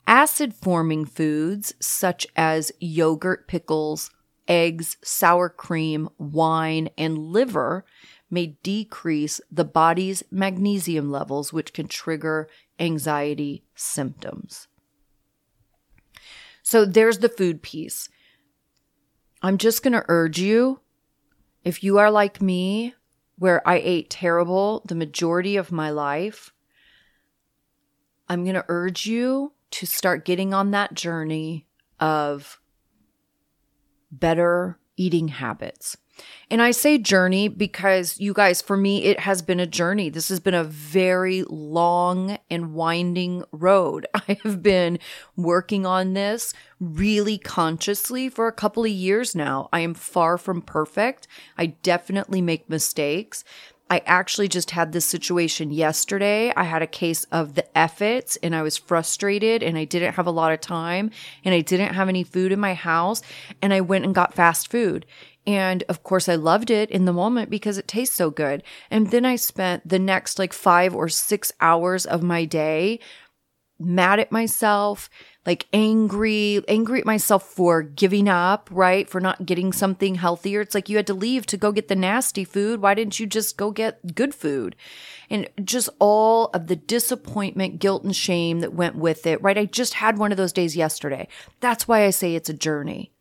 Acid 0.06 0.54
forming 0.54 1.06
foods 1.06 1.74
such 1.80 2.28
as 2.36 2.74
yogurt, 2.82 3.48
pickles, 3.48 4.12
eggs, 4.50 4.98
sour 5.02 5.48
cream, 5.48 6.10
wine, 6.18 6.90
and 6.98 7.18
liver 7.18 7.86
may 8.32 8.58
decrease 8.64 9.42
the 9.52 9.66
body's 9.66 10.24
magnesium 10.32 11.12
levels, 11.12 11.52
which 11.52 11.74
can 11.74 11.88
trigger 11.88 12.48
anxiety 12.80 13.64
symptoms. 13.76 14.68
So 16.64 16.86
there's 16.86 17.20
the 17.20 17.30
food 17.30 17.62
piece. 17.62 18.10
I'm 19.42 19.58
just 19.58 19.84
going 19.84 19.94
to 19.94 20.06
urge 20.08 20.40
you 20.40 20.80
if 21.64 21.84
you 21.84 21.98
are 22.00 22.10
like 22.10 22.42
me, 22.42 22.96
where 23.38 23.68
I 23.68 23.76
ate 23.76 24.10
terrible 24.10 24.84
the 24.86 24.96
majority 24.96 25.58
of 25.58 25.72
my 25.72 25.90
life, 25.90 26.54
I'm 28.28 28.44
going 28.44 28.56
to 28.56 28.66
urge 28.68 29.06
you 29.06 29.54
to 29.72 29.86
start 29.86 30.26
getting 30.26 30.54
on 30.54 30.72
that 30.72 30.94
journey 30.94 31.68
of 32.00 32.60
better 34.12 34.80
eating 34.98 35.30
habits. 35.30 35.98
And 36.50 36.62
I 36.62 36.72
say 36.72 36.98
journey 36.98 37.48
because 37.48 38.20
you 38.20 38.34
guys, 38.34 38.62
for 38.62 38.76
me, 38.76 39.06
it 39.06 39.22
has 39.22 39.42
been 39.42 39.60
a 39.60 39.66
journey. 39.66 40.10
This 40.10 40.28
has 40.30 40.40
been 40.40 40.54
a 40.54 40.64
very 40.64 41.44
long 41.44 42.38
and 42.50 42.74
winding 42.74 43.44
road. 43.52 44.06
I 44.14 44.38
have 44.44 44.62
been 44.62 45.00
working 45.38 45.86
on 45.86 46.14
this 46.14 46.54
really 46.82 47.38
consciously 47.38 48.28
for 48.28 48.48
a 48.48 48.52
couple 48.52 48.84
of 48.84 48.92
years 48.92 49.36
now. 49.36 49.70
I 49.72 49.80
am 49.82 49.94
far 49.94 50.38
from 50.38 50.62
perfect. 50.62 51.28
I 51.58 51.68
definitely 51.68 52.42
make 52.42 52.70
mistakes. 52.70 53.44
I 53.92 54.02
actually 54.06 54.48
just 54.48 54.72
had 54.72 54.94
this 54.94 55.04
situation 55.04 55.70
yesterday. 55.70 56.54
I 56.56 56.64
had 56.64 56.82
a 56.82 56.88
case 56.88 57.26
of 57.26 57.56
the 57.56 57.78
effits 57.78 58.38
and 58.38 58.56
I 58.56 58.62
was 58.62 58.78
frustrated 58.78 59.62
and 59.62 59.78
I 59.78 59.84
didn't 59.84 60.14
have 60.14 60.28
a 60.28 60.32
lot 60.32 60.54
of 60.54 60.62
time 60.62 61.12
and 61.44 61.54
I 61.54 61.60
didn't 61.60 61.94
have 61.94 62.08
any 62.08 62.24
food 62.24 62.54
in 62.54 62.60
my 62.62 62.74
house 62.74 63.22
and 63.62 63.74
I 63.74 63.82
went 63.82 64.06
and 64.06 64.16
got 64.16 64.34
fast 64.34 64.72
food. 64.72 65.06
And 65.46 65.84
of 65.90 66.04
course, 66.04 66.30
I 66.30 66.36
loved 66.36 66.72
it 66.72 66.90
in 66.90 67.04
the 67.04 67.12
moment 67.12 67.50
because 67.50 67.78
it 67.78 67.90
tastes 67.90 68.16
so 68.16 68.30
good. 68.30 68.64
And 68.90 69.12
then 69.12 69.26
I 69.26 69.36
spent 69.36 69.86
the 69.86 70.00
next 70.00 70.40
like 70.40 70.54
five 70.54 70.96
or 70.96 71.10
six 71.10 71.52
hours 71.60 72.06
of 72.06 72.24
my 72.24 72.46
day 72.46 73.02
mad 73.78 74.20
at 74.22 74.32
myself, 74.32 75.10
like 75.46 75.66
angry, 75.74 76.64
angry 76.68 77.00
at 77.00 77.06
myself 77.06 77.44
for 77.44 77.82
giving 77.82 78.28
up, 78.28 78.70
right? 78.72 79.10
For 79.10 79.20
not 79.20 79.46
getting 79.46 79.74
something 79.74 80.16
healthier. 80.16 80.62
It's 80.62 80.76
like 80.76 80.88
you 80.88 80.98
had 80.98 81.08
to 81.08 81.16
leave 81.16 81.48
to 81.48 81.58
go 81.58 81.72
get 81.72 81.88
the 81.88 81.96
nasty 81.96 82.44
food. 82.44 82.82
Why 82.82 82.94
didn't 82.94 83.20
you 83.20 83.26
just 83.26 83.58
go 83.58 83.72
get 83.72 84.14
good 84.14 84.36
food? 84.36 84.76
And 85.32 85.50
just 85.64 85.90
all 85.98 86.52
of 86.54 86.68
the 86.68 86.76
disappointment, 86.76 87.80
guilt, 87.80 88.04
and 88.04 88.16
shame 88.16 88.60
that 88.60 88.74
went 88.74 88.96
with 88.96 89.26
it, 89.26 89.42
right? 89.42 89.58
I 89.58 89.66
just 89.66 89.96
had 89.96 90.20
one 90.20 90.32
of 90.32 90.38
those 90.38 90.54
days 90.54 90.76
yesterday. 90.76 91.28
That's 91.60 91.88
why 91.88 92.06
I 92.06 92.12
say 92.12 92.36
it's 92.36 92.50
a 92.50 92.54
journey. 92.54 93.12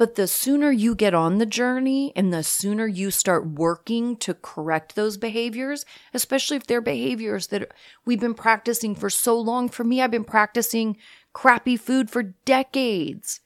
But 0.00 0.14
the 0.14 0.26
sooner 0.26 0.70
you 0.70 0.94
get 0.94 1.12
on 1.12 1.36
the 1.36 1.44
journey 1.44 2.14
and 2.16 2.32
the 2.32 2.42
sooner 2.42 2.86
you 2.86 3.10
start 3.10 3.46
working 3.46 4.16
to 4.16 4.32
correct 4.32 4.96
those 4.96 5.18
behaviors, 5.18 5.84
especially 6.14 6.56
if 6.56 6.66
they're 6.66 6.80
behaviors 6.80 7.48
that 7.48 7.70
we've 8.06 8.18
been 8.18 8.32
practicing 8.32 8.94
for 8.94 9.10
so 9.10 9.38
long. 9.38 9.68
For 9.68 9.84
me, 9.84 10.00
I've 10.00 10.10
been 10.10 10.24
practicing 10.24 10.96
crappy 11.32 11.76
food 11.76 12.10
for 12.10 12.22
decades. 12.22 13.40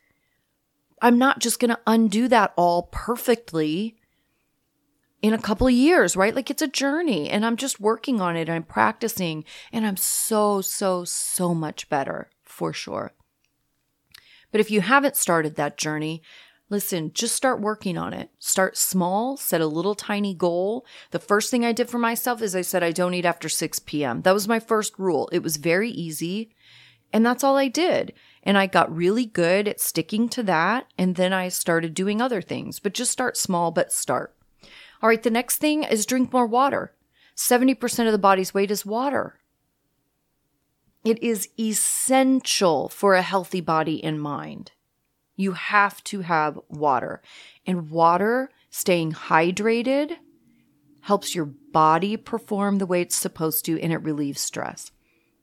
I'm 1.03 1.19
not 1.19 1.39
just 1.39 1.61
going 1.61 1.71
to 1.71 1.81
undo 1.87 2.29
that 2.29 2.53
all 2.57 2.89
perfectly 2.91 3.97
in 5.25 5.33
a 5.33 5.39
couple 5.39 5.67
of 5.67 5.73
years, 5.73 6.17
right? 6.17 6.35
Like 6.35 6.51
it's 6.51 6.63
a 6.63 6.69
journey 6.69 7.31
and 7.31 7.47
I'm 7.47 7.57
just 7.57 7.81
working 7.81 8.21
on 8.21 8.37
it. 8.37 8.51
I'm 8.51 8.63
practicing 8.63 9.45
and 9.73 9.87
I'm 9.87 9.97
so, 9.97 10.61
so, 10.61 11.05
so 11.05 11.55
much 11.55 11.89
better 11.89 12.31
for 12.45 12.73
sure. 12.73 13.13
But 14.51 14.61
if 14.61 14.71
you 14.71 14.83
haven't 14.83 15.17
started 15.17 15.57
that 15.57 15.77
journey, 15.77 16.23
listen, 16.71 17.11
just 17.13 17.35
start 17.35 17.61
working 17.61 17.99
on 17.99 18.13
it. 18.13 18.31
Start 18.39 18.77
small, 18.77 19.37
set 19.37 19.61
a 19.61 19.67
little 19.67 19.95
tiny 19.95 20.35
goal. 20.35 20.85
The 21.11 21.19
first 21.19 21.51
thing 21.51 21.65
I 21.65 21.73
did 21.73 21.89
for 21.89 21.99
myself 21.99 22.43
is 22.43 22.55
I 22.55 22.61
said, 22.61 22.83
I 22.83 22.93
don't 22.93 23.15
eat 23.15 23.25
after 23.25 23.49
6 23.49 23.79
p.m. 23.81 24.23
That 24.23 24.35
was 24.35 24.47
my 24.47 24.61
first 24.61 24.99
rule. 24.99 25.29
It 25.33 25.43
was 25.43 25.57
very 25.57 25.91
easy. 25.91 26.55
And 27.15 27.25
that's 27.25 27.45
all 27.45 27.57
I 27.57 27.69
did. 27.69 28.13
And 28.43 28.59
I 28.59 28.67
got 28.67 28.95
really 28.95 29.25
good 29.25 29.69
at 29.69 29.81
sticking 29.81 30.29
to 30.31 30.43
that. 30.43 30.89
And 30.99 31.15
then 31.15 31.33
I 31.33 31.49
started 31.49 31.95
doing 31.95 32.21
other 32.21 32.43
things, 32.43 32.81
but 32.81 32.93
just 32.93 33.13
start 33.13 33.37
small, 33.37 33.71
but 33.71 33.93
start. 33.93 34.35
All 35.01 35.09
right, 35.09 35.23
the 35.23 35.31
next 35.31 35.59
thing 35.59 35.85
is 35.85 36.07
drink 36.07 36.33
more 36.33 36.47
water. 36.47 36.93
70% 37.37 38.07
of 38.07 38.13
the 38.13 38.19
body's 38.19 38.53
weight 38.53 38.73
is 38.73 38.85
water. 38.85 39.39
It 41.05 41.23
is 41.23 41.49
essential 41.59 42.89
for 42.89 43.15
a 43.15 43.23
healthy 43.23 43.61
body 43.61 44.03
and 44.03 44.21
mind. 44.21 44.73
You 45.37 45.53
have 45.53 46.03
to 46.05 46.23
have 46.23 46.59
water. 46.69 47.23
And 47.65 47.91
water, 47.91 48.51
staying 48.71 49.13
hydrated, 49.13 50.17
helps 51.03 51.33
your 51.33 51.45
body 51.45 52.17
perform 52.17 52.79
the 52.79 52.87
way 52.87 53.03
it's 53.03 53.15
supposed 53.15 53.65
to 53.67 53.81
and 53.81 53.93
it 53.93 53.99
relieves 53.99 54.41
stress. 54.41 54.91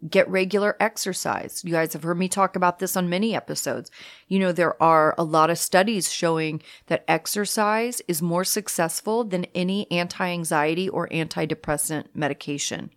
Get 0.09 0.27
regular 0.29 0.75
exercise. 0.79 1.61
You 1.63 1.73
guys 1.73 1.93
have 1.93 2.01
heard 2.01 2.17
me 2.17 2.27
talk 2.27 2.55
about 2.55 2.79
this 2.79 2.97
on 2.97 3.07
many 3.07 3.35
episodes. 3.35 3.91
You 4.27 4.39
know, 4.39 4.51
there 4.51 4.81
are 4.81 5.13
a 5.15 5.23
lot 5.23 5.51
of 5.51 5.59
studies 5.59 6.11
showing 6.11 6.63
that 6.87 7.05
exercise 7.07 8.01
is 8.07 8.19
more 8.19 8.43
successful 8.43 9.23
than 9.23 9.45
any 9.53 9.89
anti 9.91 10.27
anxiety 10.27 10.89
or 10.89 11.07
antidepressant 11.09 12.05
medication. 12.15 12.89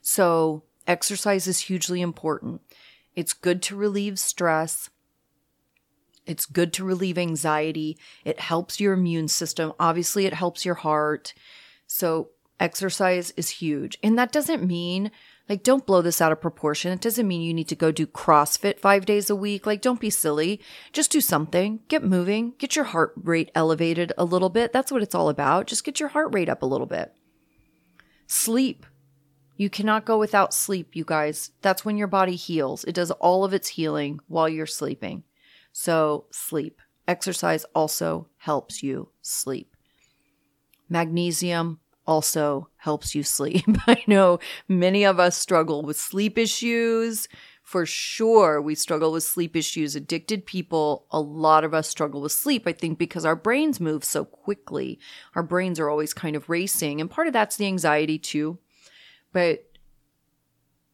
So, 0.00 0.64
exercise 0.86 1.46
is 1.46 1.60
hugely 1.60 2.00
important. 2.00 2.60
It's 3.14 3.34
good 3.34 3.62
to 3.62 3.76
relieve 3.76 4.18
stress. 4.18 4.90
It's 6.26 6.44
good 6.44 6.72
to 6.74 6.84
relieve 6.84 7.18
anxiety. 7.18 7.98
It 8.24 8.40
helps 8.40 8.80
your 8.80 8.94
immune 8.94 9.28
system. 9.28 9.72
Obviously, 9.78 10.26
it 10.26 10.34
helps 10.34 10.64
your 10.64 10.76
heart. 10.76 11.34
So, 11.86 12.30
exercise 12.60 13.30
is 13.36 13.48
huge. 13.50 13.96
And 14.02 14.18
that 14.18 14.32
doesn't 14.32 14.66
mean 14.66 15.10
like, 15.48 15.62
don't 15.62 15.86
blow 15.86 16.02
this 16.02 16.20
out 16.20 16.32
of 16.32 16.40
proportion. 16.40 16.92
It 16.92 17.00
doesn't 17.00 17.26
mean 17.26 17.40
you 17.40 17.54
need 17.54 17.68
to 17.68 17.74
go 17.74 17.90
do 17.90 18.06
CrossFit 18.06 18.78
five 18.78 19.06
days 19.06 19.30
a 19.30 19.36
week. 19.36 19.64
Like, 19.64 19.80
don't 19.80 20.00
be 20.00 20.10
silly. 20.10 20.60
Just 20.92 21.10
do 21.10 21.20
something. 21.20 21.80
Get 21.88 22.04
moving. 22.04 22.52
Get 22.58 22.76
your 22.76 22.84
heart 22.84 23.14
rate 23.16 23.50
elevated 23.54 24.12
a 24.18 24.24
little 24.24 24.50
bit. 24.50 24.72
That's 24.72 24.92
what 24.92 25.02
it's 25.02 25.14
all 25.14 25.30
about. 25.30 25.66
Just 25.66 25.84
get 25.84 26.00
your 26.00 26.10
heart 26.10 26.34
rate 26.34 26.50
up 26.50 26.62
a 26.62 26.66
little 26.66 26.86
bit. 26.86 27.14
Sleep. 28.26 28.84
You 29.56 29.70
cannot 29.70 30.04
go 30.04 30.18
without 30.18 30.52
sleep, 30.52 30.94
you 30.94 31.04
guys. 31.04 31.50
That's 31.62 31.84
when 31.84 31.96
your 31.96 32.06
body 32.08 32.36
heals. 32.36 32.84
It 32.84 32.94
does 32.94 33.10
all 33.12 33.44
of 33.44 33.54
its 33.54 33.68
healing 33.68 34.20
while 34.28 34.48
you're 34.48 34.66
sleeping. 34.66 35.24
So, 35.72 36.26
sleep. 36.30 36.80
Exercise 37.08 37.64
also 37.74 38.28
helps 38.36 38.82
you 38.82 39.08
sleep. 39.22 39.74
Magnesium, 40.90 41.80
also 42.08 42.70
helps 42.78 43.14
you 43.14 43.22
sleep. 43.22 43.66
I 43.86 44.02
know 44.08 44.40
many 44.66 45.04
of 45.04 45.20
us 45.20 45.36
struggle 45.36 45.82
with 45.82 46.00
sleep 46.00 46.38
issues. 46.38 47.28
For 47.62 47.84
sure, 47.84 48.62
we 48.62 48.74
struggle 48.74 49.12
with 49.12 49.24
sleep 49.24 49.54
issues. 49.54 49.94
Addicted 49.94 50.46
people, 50.46 51.06
a 51.10 51.20
lot 51.20 51.64
of 51.64 51.74
us 51.74 51.86
struggle 51.86 52.22
with 52.22 52.32
sleep, 52.32 52.66
I 52.66 52.72
think, 52.72 52.98
because 52.98 53.26
our 53.26 53.36
brains 53.36 53.78
move 53.78 54.04
so 54.04 54.24
quickly. 54.24 54.98
Our 55.34 55.42
brains 55.42 55.78
are 55.78 55.90
always 55.90 56.14
kind 56.14 56.34
of 56.34 56.48
racing. 56.48 57.02
And 57.02 57.10
part 57.10 57.26
of 57.26 57.34
that's 57.34 57.56
the 57.56 57.66
anxiety 57.66 58.18
too. 58.18 58.58
But 59.34 59.67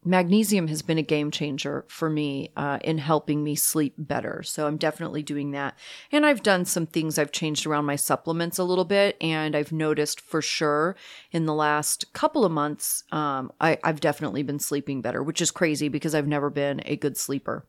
magnesium 0.04 0.68
has 0.68 0.82
been 0.82 0.98
a 0.98 1.02
game 1.02 1.30
changer 1.30 1.84
for 1.88 2.10
me 2.10 2.50
uh, 2.56 2.78
in 2.82 2.98
helping 2.98 3.42
me 3.42 3.54
sleep 3.54 3.94
better. 3.96 4.42
So 4.42 4.66
I'm 4.66 4.76
definitely 4.76 5.22
doing 5.22 5.52
that. 5.52 5.76
And 6.12 6.26
I've 6.26 6.42
done 6.42 6.64
some 6.64 6.86
things, 6.86 7.18
I've 7.18 7.32
changed 7.32 7.66
around 7.66 7.86
my 7.86 7.96
supplements 7.96 8.58
a 8.58 8.64
little 8.64 8.84
bit, 8.84 9.16
and 9.20 9.56
I've 9.56 9.72
noticed 9.72 10.20
for 10.20 10.42
sure 10.42 10.96
in 11.32 11.46
the 11.46 11.54
last 11.54 12.12
couple 12.12 12.44
of 12.44 12.52
months, 12.52 13.04
um, 13.12 13.52
I, 13.60 13.78
I've 13.82 14.00
definitely 14.00 14.42
been 14.42 14.58
sleeping 14.58 15.00
better, 15.00 15.22
which 15.22 15.40
is 15.40 15.50
crazy 15.50 15.88
because 15.88 16.14
I've 16.14 16.28
never 16.28 16.50
been 16.50 16.82
a 16.84 16.96
good 16.96 17.16
sleeper. 17.16 17.64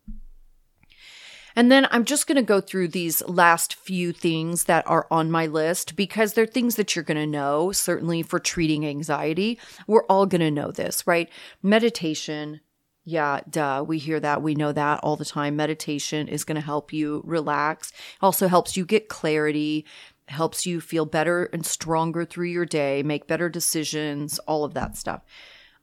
And 1.55 1.71
then 1.71 1.87
I'm 1.89 2.05
just 2.05 2.27
going 2.27 2.35
to 2.35 2.41
go 2.41 2.59
through 2.59 2.89
these 2.89 3.21
last 3.27 3.75
few 3.75 4.11
things 4.11 4.65
that 4.65 4.85
are 4.87 5.07
on 5.09 5.31
my 5.31 5.45
list 5.45 5.95
because 5.95 6.33
they're 6.33 6.45
things 6.45 6.75
that 6.75 6.95
you're 6.95 7.03
going 7.03 7.17
to 7.17 7.25
know, 7.25 7.71
certainly 7.71 8.21
for 8.21 8.39
treating 8.39 8.85
anxiety. 8.85 9.59
We're 9.87 10.05
all 10.05 10.25
going 10.25 10.41
to 10.41 10.51
know 10.51 10.71
this, 10.71 11.07
right? 11.07 11.29
Meditation. 11.63 12.61
Yeah, 13.05 13.41
duh. 13.49 13.85
We 13.87 13.99
hear 13.99 14.19
that. 14.19 14.41
We 14.41 14.55
know 14.55 14.71
that 14.71 14.99
all 15.01 15.15
the 15.15 15.25
time. 15.25 15.55
Meditation 15.55 16.27
is 16.27 16.43
going 16.43 16.55
to 16.55 16.61
help 16.61 16.91
you 16.91 17.21
relax. 17.23 17.93
Also 18.21 18.47
helps 18.47 18.75
you 18.75 18.85
get 18.85 19.07
clarity, 19.07 19.85
helps 20.27 20.65
you 20.65 20.81
feel 20.81 21.05
better 21.05 21.45
and 21.53 21.65
stronger 21.65 22.25
through 22.25 22.47
your 22.47 22.65
day, 22.65 23.03
make 23.03 23.27
better 23.27 23.47
decisions, 23.47 24.39
all 24.39 24.65
of 24.65 24.73
that 24.73 24.97
stuff. 24.97 25.23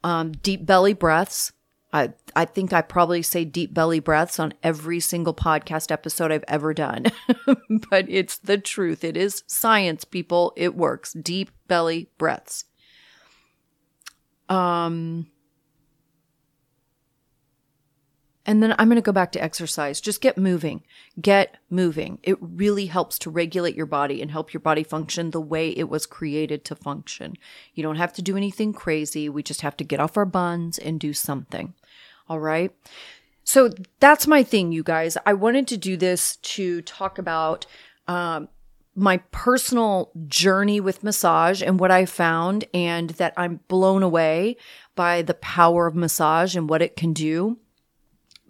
Um, 0.05 0.33
deep 0.33 0.67
belly 0.67 0.95
breaths 0.95 1.53
I, 1.92 2.14
I 2.35 2.46
think 2.46 2.72
I 2.72 2.81
probably 2.81 3.22
say 3.22 3.44
deep 3.44 3.74
belly 3.74 4.00
breaths 4.00 4.38
on 4.38 4.55
every 4.62 4.98
single 4.98 5.35
podcast 5.35 5.90
episode 5.90 6.33
I've 6.33 6.44
ever 6.48 6.72
done, 6.72 7.07
but 7.90 8.07
it's 8.09 8.38
the 8.38 8.57
truth. 8.57 9.05
It 9.05 9.16
is 9.16 9.42
science, 9.46 10.05
people. 10.05 10.55
It 10.57 10.74
works. 10.74 11.12
Deep 11.12 11.50
belly 11.68 12.09
breaths. 12.16 12.64
Um, 14.48 15.26
and 18.44 18.62
then 18.62 18.74
I'm 18.78 18.88
going 18.88 18.96
to 18.96 19.02
go 19.02 19.12
back 19.12 19.33
to 19.33 19.42
exercise. 19.42 20.00
Just 20.00 20.20
get 20.20 20.37
moving. 20.37 20.83
Get 21.20 21.59
moving. 21.70 22.18
It 22.22 22.38
really 22.40 22.87
helps 22.87 23.18
to 23.20 23.31
regulate 23.31 23.76
your 23.76 23.87
body 23.87 24.20
and 24.20 24.31
help 24.31 24.52
your 24.52 24.61
body 24.61 24.83
function 24.83 25.31
the 25.31 25.40
way 25.40 25.70
it 25.70 25.88
was 25.88 26.07
created 26.07 26.64
to 26.66 26.74
function. 26.74 27.35
You 27.74 27.83
don't 27.83 27.96
have 27.96 28.12
to 28.14 28.22
do 28.22 28.37
anything 28.37 28.72
crazy. 28.72 29.28
We 29.28 29.42
just 29.42 29.61
have 29.61 29.76
to 29.76 29.85
get 29.85 30.00
off 30.00 30.16
our 30.16 30.24
buns 30.24 30.78
and 30.78 30.98
do 30.98 31.12
something. 31.12 31.74
All 32.29 32.41
right. 32.41 32.75
So 33.45 33.71
that's 34.01 34.27
my 34.27 34.43
thing, 34.43 34.73
you 34.73 34.83
guys. 34.83 35.17
I 35.27 35.33
wanted 35.33 35.67
to 35.69 35.77
do 35.77 35.97
this 35.97 36.37
to 36.37 36.81
talk 36.83 37.19
about 37.19 37.67
um, 38.07 38.49
my 38.95 39.19
personal 39.31 40.11
journey 40.27 40.81
with 40.81 41.03
massage 41.03 41.63
and 41.63 41.81
what 41.81 41.91
I 41.91 42.07
found, 42.07 42.65
and 42.73 43.11
that 43.11 43.35
I'm 43.37 43.61
blown 43.69 44.03
away 44.03 44.57
by 44.95 45.23
the 45.23 45.35
power 45.35 45.87
of 45.87 45.95
massage 45.95 46.55
and 46.55 46.69
what 46.69 46.83
it 46.83 46.97
can 46.97 47.13
do. 47.13 47.59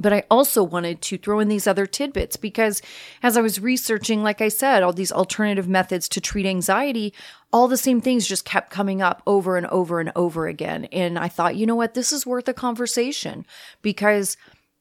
But 0.03 0.13
I 0.13 0.25
also 0.31 0.63
wanted 0.65 1.01
to 1.03 1.17
throw 1.17 1.39
in 1.39 1.49
these 1.49 1.67
other 1.67 1.87
tidbits 1.87 2.37
because 2.37 2.83
as 3.23 3.37
I 3.37 3.41
was 3.41 3.61
researching, 3.61 4.23
like 4.23 4.41
I 4.41 4.49
said, 4.49 4.83
all 4.83 4.93
these 4.93 5.13
alternative 5.13 5.69
methods 5.69 6.09
to 6.11 6.21
treat 6.21 6.45
anxiety, 6.45 7.15
all 7.53 7.69
the 7.69 7.77
same 7.77 8.01
things 8.01 8.27
just 8.27 8.45
kept 8.45 8.71
coming 8.71 9.01
up 9.01 9.23
over 9.27 9.57
and 9.57 9.67
over 9.69 10.01
and 10.01 10.11
over 10.17 10.49
again. 10.49 10.87
And 10.87 11.19
I 11.19 11.29
thought, 11.29 11.57
you 11.57 11.67
know 11.67 11.77
what? 11.77 11.95
This 11.95 12.13
is 12.13 12.27
worth 12.27 12.49
a 12.49 12.55
conversation 12.55 13.47
because 13.81 14.37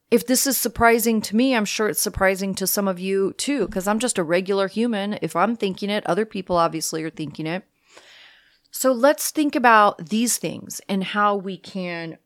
if 0.10 0.26
this 0.26 0.48
is 0.48 0.58
surprising 0.58 1.22
to 1.22 1.36
me, 1.36 1.56
I'm 1.56 1.66
sure 1.66 1.88
it's 1.88 2.02
surprising 2.02 2.56
to 2.56 2.68
some 2.68 2.88
of 2.88 3.00
you 3.00 3.34
too, 3.34 3.68
because 3.68 3.88
I'm 3.88 4.00
just 4.00 4.18
a 4.18 4.24
regular 4.24 4.68
human. 4.68 5.20
If 5.22 5.36
I'm 5.36 5.56
thinking 5.56 5.90
it, 5.90 6.06
other 6.06 6.26
people 6.26 6.58
obviously 6.58 7.04
are 7.04 7.10
thinking 7.10 7.48
it. 7.48 7.64
So 8.72 8.92
let's 8.92 9.32
think 9.32 9.56
about 9.56 10.10
these 10.10 10.38
things 10.38 10.82
and 10.90 11.04
how 11.04 11.36
we 11.36 11.58
can 11.58 12.18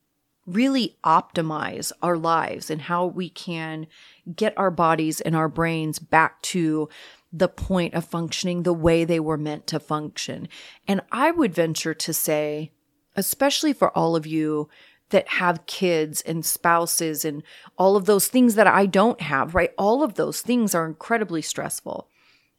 really 0.45 0.97
optimize 1.03 1.91
our 2.01 2.17
lives 2.17 2.69
and 2.69 2.83
how 2.83 3.05
we 3.05 3.29
can 3.29 3.87
get 4.35 4.57
our 4.57 4.71
bodies 4.71 5.21
and 5.21 5.35
our 5.35 5.49
brains 5.49 5.99
back 5.99 6.41
to 6.41 6.87
the 7.33 7.47
point 7.47 7.93
of 7.93 8.05
functioning 8.05 8.63
the 8.63 8.73
way 8.73 9.03
they 9.03 9.19
were 9.19 9.37
meant 9.37 9.67
to 9.67 9.79
function. 9.79 10.47
And 10.87 11.01
I 11.11 11.31
would 11.31 11.53
venture 11.53 11.93
to 11.93 12.13
say, 12.13 12.71
especially 13.15 13.73
for 13.73 13.95
all 13.97 14.15
of 14.15 14.25
you 14.25 14.69
that 15.09 15.27
have 15.27 15.65
kids 15.65 16.21
and 16.21 16.45
spouses 16.45 17.25
and 17.25 17.43
all 17.77 17.95
of 17.95 18.05
those 18.05 18.27
things 18.27 18.55
that 18.55 18.67
I 18.67 18.85
don't 18.85 19.21
have, 19.21 19.53
right? 19.53 19.71
All 19.77 20.03
of 20.03 20.15
those 20.15 20.41
things 20.41 20.73
are 20.73 20.85
incredibly 20.85 21.41
stressful. 21.41 22.07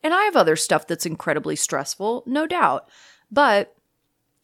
And 0.03 0.14
I 0.14 0.25
have 0.25 0.37
other 0.37 0.57
stuff 0.57 0.87
that's 0.87 1.07
incredibly 1.07 1.57
stressful, 1.57 2.22
no 2.27 2.46
doubt. 2.46 2.88
But 3.31 3.75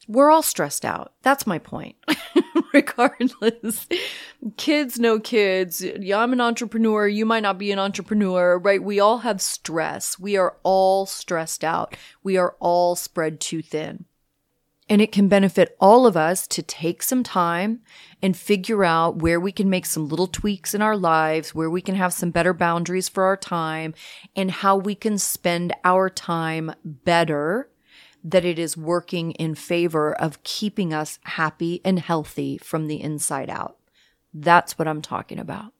we're 0.09 0.31
all 0.31 0.42
stressed 0.42 0.85
out. 0.85 1.12
That's 1.22 1.46
my 1.46 1.59
point. 1.59 1.96
Regardless, 2.74 3.87
kids, 4.56 4.98
no 4.98 5.20
kids. 5.20 5.85
I'm 5.85 6.32
an 6.32 6.40
entrepreneur. 6.40 7.06
You 7.06 7.26
might 7.26 7.42
not 7.42 7.58
be 7.58 7.70
an 7.70 7.78
entrepreneur, 7.78 8.58
right? 8.58 8.82
We 8.82 8.98
all 8.98 9.18
have 9.18 9.42
stress. 9.42 10.18
We 10.18 10.37
are 10.38 10.56
all 10.62 11.04
stressed 11.04 11.64
out. 11.64 11.96
We 12.22 12.38
are 12.38 12.56
all 12.61 12.96
spread 12.96 13.40
too 13.40 13.61
thin. 13.61 14.06
And 14.88 15.00
it 15.00 15.12
can 15.12 15.28
benefit 15.28 15.76
all 15.80 16.06
of 16.06 16.16
us 16.16 16.46
to 16.48 16.62
take 16.62 17.02
some 17.02 17.22
time 17.22 17.80
and 18.20 18.37
figure 18.37 18.85
out 18.85 19.16
where 19.16 19.40
we 19.40 19.52
can 19.52 19.70
make 19.70 19.87
some 19.87 20.08
little 20.08 20.26
tweaks 20.26 20.74
in 20.74 20.82
our 20.82 20.96
lives, 20.96 21.54
where 21.54 21.70
we 21.70 21.80
can 21.80 21.94
have 21.94 22.12
some 22.12 22.30
better 22.30 22.52
boundaries 22.52 23.08
for 23.08 23.24
our 23.24 23.37
time, 23.37 23.94
and 24.35 24.50
how 24.50 24.76
we 24.76 24.94
can 24.94 25.18
spend 25.18 25.72
our 25.85 26.11
time 26.11 26.74
better 26.85 27.70
that 28.24 28.44
it 28.44 28.58
is 28.58 28.76
working 28.76 29.32
in 29.32 29.54
favor 29.54 30.12
of 30.12 30.42
keeping 30.42 30.94
us 30.94 31.18
happy 31.24 31.80
and 31.85 31.98
healthy 31.98 32.58
from 32.58 32.87
the 32.87 33.00
inside 33.00 33.50
out. 33.50 33.76
That's 34.32 34.78
what 34.78 34.88
I'm 34.88 35.02
talking 35.02 35.38
about. 35.38 35.72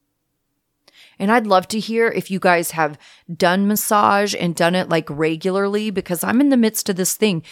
And 1.19 1.31
I'd 1.31 1.47
love 1.47 1.69
to 1.69 1.81
hear 1.81 2.09
if 2.09 2.31
you 2.31 2.39
guys 2.39 2.73
have 2.73 2.99
done 3.33 3.69
massage 3.69 4.35
and 4.39 4.55
done 4.55 4.75
it 4.75 4.89
like 4.89 5.09
regularly 5.09 5.91
because 5.91 6.25
I'm 6.25 6.41
in 6.41 6.49
the 6.49 6.57
midst 6.57 6.89
of 6.89 6.97
this 6.97 7.15
thing. 7.15 7.43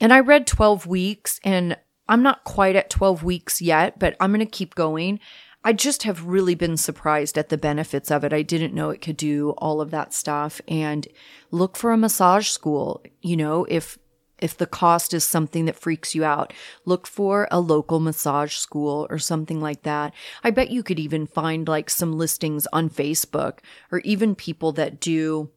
And 0.00 0.12
I 0.12 0.20
read 0.20 0.46
12 0.46 0.86
weeks 0.86 1.40
and 1.42 1.76
I'm 2.08 2.22
not 2.22 2.44
quite 2.44 2.76
at 2.76 2.90
12 2.90 3.22
weeks 3.22 3.60
yet, 3.60 3.98
but 3.98 4.16
I'm 4.20 4.30
going 4.30 4.40
to 4.40 4.46
keep 4.46 4.74
going. 4.74 5.20
I 5.64 5.72
just 5.72 6.04
have 6.04 6.24
really 6.24 6.54
been 6.54 6.76
surprised 6.76 7.36
at 7.36 7.48
the 7.48 7.58
benefits 7.58 8.10
of 8.10 8.24
it. 8.24 8.32
I 8.32 8.42
didn't 8.42 8.74
know 8.74 8.90
it 8.90 9.02
could 9.02 9.16
do 9.16 9.50
all 9.58 9.80
of 9.80 9.90
that 9.90 10.14
stuff 10.14 10.60
and 10.68 11.06
look 11.50 11.76
for 11.76 11.92
a 11.92 11.96
massage 11.96 12.48
school. 12.48 13.02
You 13.20 13.36
know, 13.36 13.64
if 13.68 13.98
if 14.38 14.56
the 14.56 14.66
cost 14.66 15.12
is 15.14 15.24
something 15.24 15.64
that 15.66 15.78
freaks 15.78 16.14
you 16.14 16.24
out, 16.24 16.52
look 16.84 17.06
for 17.06 17.48
a 17.50 17.60
local 17.60 18.00
massage 18.00 18.54
school 18.54 19.06
or 19.10 19.18
something 19.18 19.60
like 19.60 19.82
that. 19.82 20.14
I 20.44 20.50
bet 20.50 20.70
you 20.70 20.82
could 20.82 20.98
even 20.98 21.26
find 21.26 21.66
like 21.68 21.90
some 21.90 22.12
listings 22.12 22.66
on 22.72 22.90
Facebook 22.90 23.58
or 23.90 24.00
even 24.00 24.34
people 24.34 24.72
that 24.72 25.00
do 25.00 25.50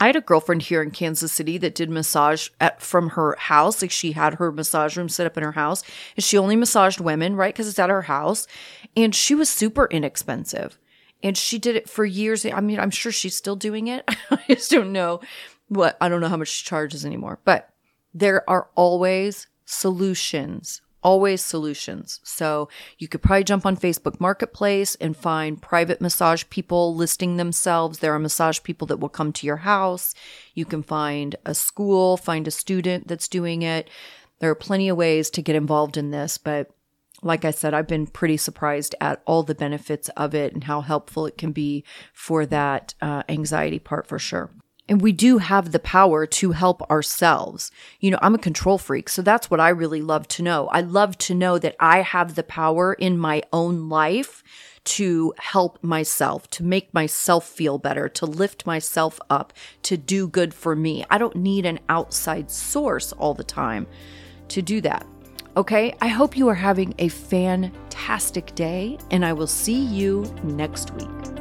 I 0.00 0.06
had 0.06 0.16
a 0.16 0.20
girlfriend 0.20 0.62
here 0.62 0.82
in 0.82 0.90
Kansas 0.90 1.32
City 1.32 1.58
that 1.58 1.76
did 1.76 1.88
massage 1.88 2.48
at, 2.60 2.82
from 2.82 3.10
her 3.10 3.36
house. 3.38 3.80
Like 3.80 3.92
she 3.92 4.12
had 4.12 4.34
her 4.34 4.50
massage 4.50 4.96
room 4.96 5.08
set 5.08 5.26
up 5.26 5.36
in 5.36 5.44
her 5.44 5.52
house 5.52 5.84
and 6.16 6.24
she 6.24 6.36
only 6.36 6.56
massaged 6.56 6.98
women, 6.98 7.36
right? 7.36 7.54
Because 7.54 7.68
it's 7.68 7.78
at 7.78 7.88
her 7.88 8.02
house. 8.02 8.48
And 8.96 9.14
she 9.14 9.36
was 9.36 9.48
super 9.48 9.86
inexpensive. 9.86 10.76
And 11.22 11.38
she 11.38 11.56
did 11.58 11.76
it 11.76 11.88
for 11.88 12.04
years. 12.04 12.44
I 12.44 12.60
mean, 12.60 12.80
I'm 12.80 12.90
sure 12.90 13.12
she's 13.12 13.36
still 13.36 13.54
doing 13.54 13.86
it. 13.86 14.04
I 14.30 14.42
just 14.48 14.72
don't 14.72 14.90
know 14.90 15.20
what, 15.68 15.96
I 16.00 16.08
don't 16.08 16.20
know 16.20 16.28
how 16.28 16.36
much 16.36 16.48
she 16.48 16.64
charges 16.64 17.06
anymore. 17.06 17.38
But 17.44 17.71
there 18.14 18.48
are 18.48 18.68
always 18.74 19.46
solutions 19.64 20.82
always 21.02 21.42
solutions. 21.42 22.20
So 22.22 22.68
you 22.98 23.08
could 23.08 23.22
probably 23.22 23.44
jump 23.44 23.66
on 23.66 23.76
Facebook 23.76 24.20
Marketplace 24.20 24.94
and 24.96 25.16
find 25.16 25.60
private 25.60 26.00
massage 26.00 26.44
people 26.50 26.94
listing 26.94 27.36
themselves. 27.36 27.98
There 27.98 28.14
are 28.14 28.18
massage 28.18 28.60
people 28.62 28.86
that 28.88 28.98
will 28.98 29.08
come 29.08 29.32
to 29.32 29.46
your 29.46 29.58
house. 29.58 30.14
You 30.54 30.64
can 30.64 30.82
find 30.82 31.36
a 31.44 31.54
school, 31.54 32.16
find 32.16 32.46
a 32.46 32.52
student 32.52 33.08
that's 33.08 33.28
doing 33.28 33.62
it. 33.62 33.90
There 34.38 34.50
are 34.50 34.56
plenty 34.56 34.88
of 34.88 34.96
ways 34.96 35.30
to 35.30 35.42
get 35.42 35.56
involved 35.56 35.96
in 35.96 36.10
this, 36.10 36.38
but 36.38 36.70
like 37.24 37.44
I 37.44 37.52
said, 37.52 37.72
I've 37.72 37.86
been 37.86 38.08
pretty 38.08 38.36
surprised 38.36 38.96
at 39.00 39.22
all 39.26 39.44
the 39.44 39.54
benefits 39.54 40.08
of 40.10 40.34
it 40.34 40.54
and 40.54 40.64
how 40.64 40.80
helpful 40.80 41.26
it 41.26 41.38
can 41.38 41.52
be 41.52 41.84
for 42.12 42.44
that 42.46 42.94
uh, 43.00 43.22
anxiety 43.28 43.78
part 43.78 44.08
for 44.08 44.18
sure. 44.18 44.50
And 44.88 45.00
we 45.00 45.12
do 45.12 45.38
have 45.38 45.72
the 45.72 45.78
power 45.78 46.26
to 46.26 46.52
help 46.52 46.82
ourselves. 46.90 47.70
You 48.00 48.10
know, 48.10 48.18
I'm 48.20 48.34
a 48.34 48.38
control 48.38 48.78
freak, 48.78 49.08
so 49.08 49.22
that's 49.22 49.50
what 49.50 49.60
I 49.60 49.68
really 49.68 50.02
love 50.02 50.26
to 50.28 50.42
know. 50.42 50.66
I 50.68 50.80
love 50.80 51.16
to 51.18 51.34
know 51.34 51.58
that 51.58 51.76
I 51.78 52.02
have 52.02 52.34
the 52.34 52.42
power 52.42 52.92
in 52.92 53.16
my 53.16 53.42
own 53.52 53.88
life 53.88 54.42
to 54.84 55.32
help 55.38 55.82
myself, 55.82 56.48
to 56.50 56.64
make 56.64 56.92
myself 56.92 57.46
feel 57.46 57.78
better, 57.78 58.08
to 58.08 58.26
lift 58.26 58.66
myself 58.66 59.20
up, 59.30 59.52
to 59.82 59.96
do 59.96 60.26
good 60.26 60.52
for 60.52 60.74
me. 60.74 61.04
I 61.08 61.18
don't 61.18 61.36
need 61.36 61.64
an 61.66 61.78
outside 61.88 62.50
source 62.50 63.12
all 63.12 63.34
the 63.34 63.44
time 63.44 63.86
to 64.48 64.60
do 64.60 64.80
that. 64.80 65.06
Okay, 65.56 65.94
I 66.00 66.08
hope 66.08 66.36
you 66.36 66.48
are 66.48 66.54
having 66.54 66.94
a 66.98 67.08
fantastic 67.08 68.54
day, 68.54 68.98
and 69.10 69.24
I 69.24 69.32
will 69.34 69.46
see 69.46 69.84
you 69.84 70.24
next 70.42 70.92
week. 70.94 71.31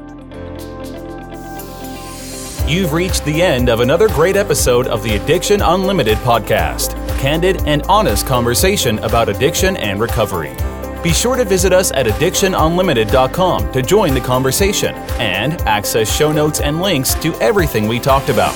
You've 2.71 2.93
reached 2.93 3.25
the 3.25 3.41
end 3.41 3.67
of 3.67 3.81
another 3.81 4.07
great 4.07 4.37
episode 4.37 4.87
of 4.87 5.03
the 5.03 5.17
Addiction 5.17 5.61
Unlimited 5.61 6.17
podcast 6.19 6.95
candid 7.19 7.61
and 7.67 7.83
honest 7.89 8.25
conversation 8.25 8.97
about 8.99 9.27
addiction 9.27 9.75
and 9.75 9.99
recovery. 9.99 10.55
Be 11.03 11.11
sure 11.11 11.35
to 11.35 11.43
visit 11.43 11.73
us 11.73 11.91
at 11.91 12.05
addictionunlimited.com 12.05 13.73
to 13.73 13.81
join 13.81 14.13
the 14.13 14.21
conversation 14.21 14.95
and 15.19 15.59
access 15.63 16.15
show 16.15 16.31
notes 16.31 16.61
and 16.61 16.81
links 16.81 17.13
to 17.15 17.33
everything 17.41 17.89
we 17.89 17.99
talked 17.99 18.29
about. 18.29 18.55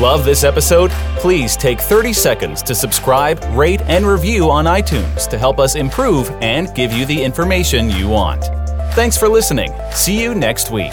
Love 0.00 0.24
this 0.24 0.42
episode? 0.42 0.90
Please 1.18 1.56
take 1.56 1.80
30 1.80 2.12
seconds 2.12 2.60
to 2.60 2.74
subscribe, 2.74 3.40
rate, 3.56 3.82
and 3.82 4.04
review 4.04 4.50
on 4.50 4.64
iTunes 4.64 5.28
to 5.28 5.38
help 5.38 5.60
us 5.60 5.76
improve 5.76 6.28
and 6.42 6.74
give 6.74 6.92
you 6.92 7.06
the 7.06 7.22
information 7.22 7.88
you 7.88 8.08
want. 8.08 8.42
Thanks 8.94 9.16
for 9.16 9.28
listening. 9.28 9.72
See 9.92 10.20
you 10.20 10.34
next 10.34 10.72
week. 10.72 10.92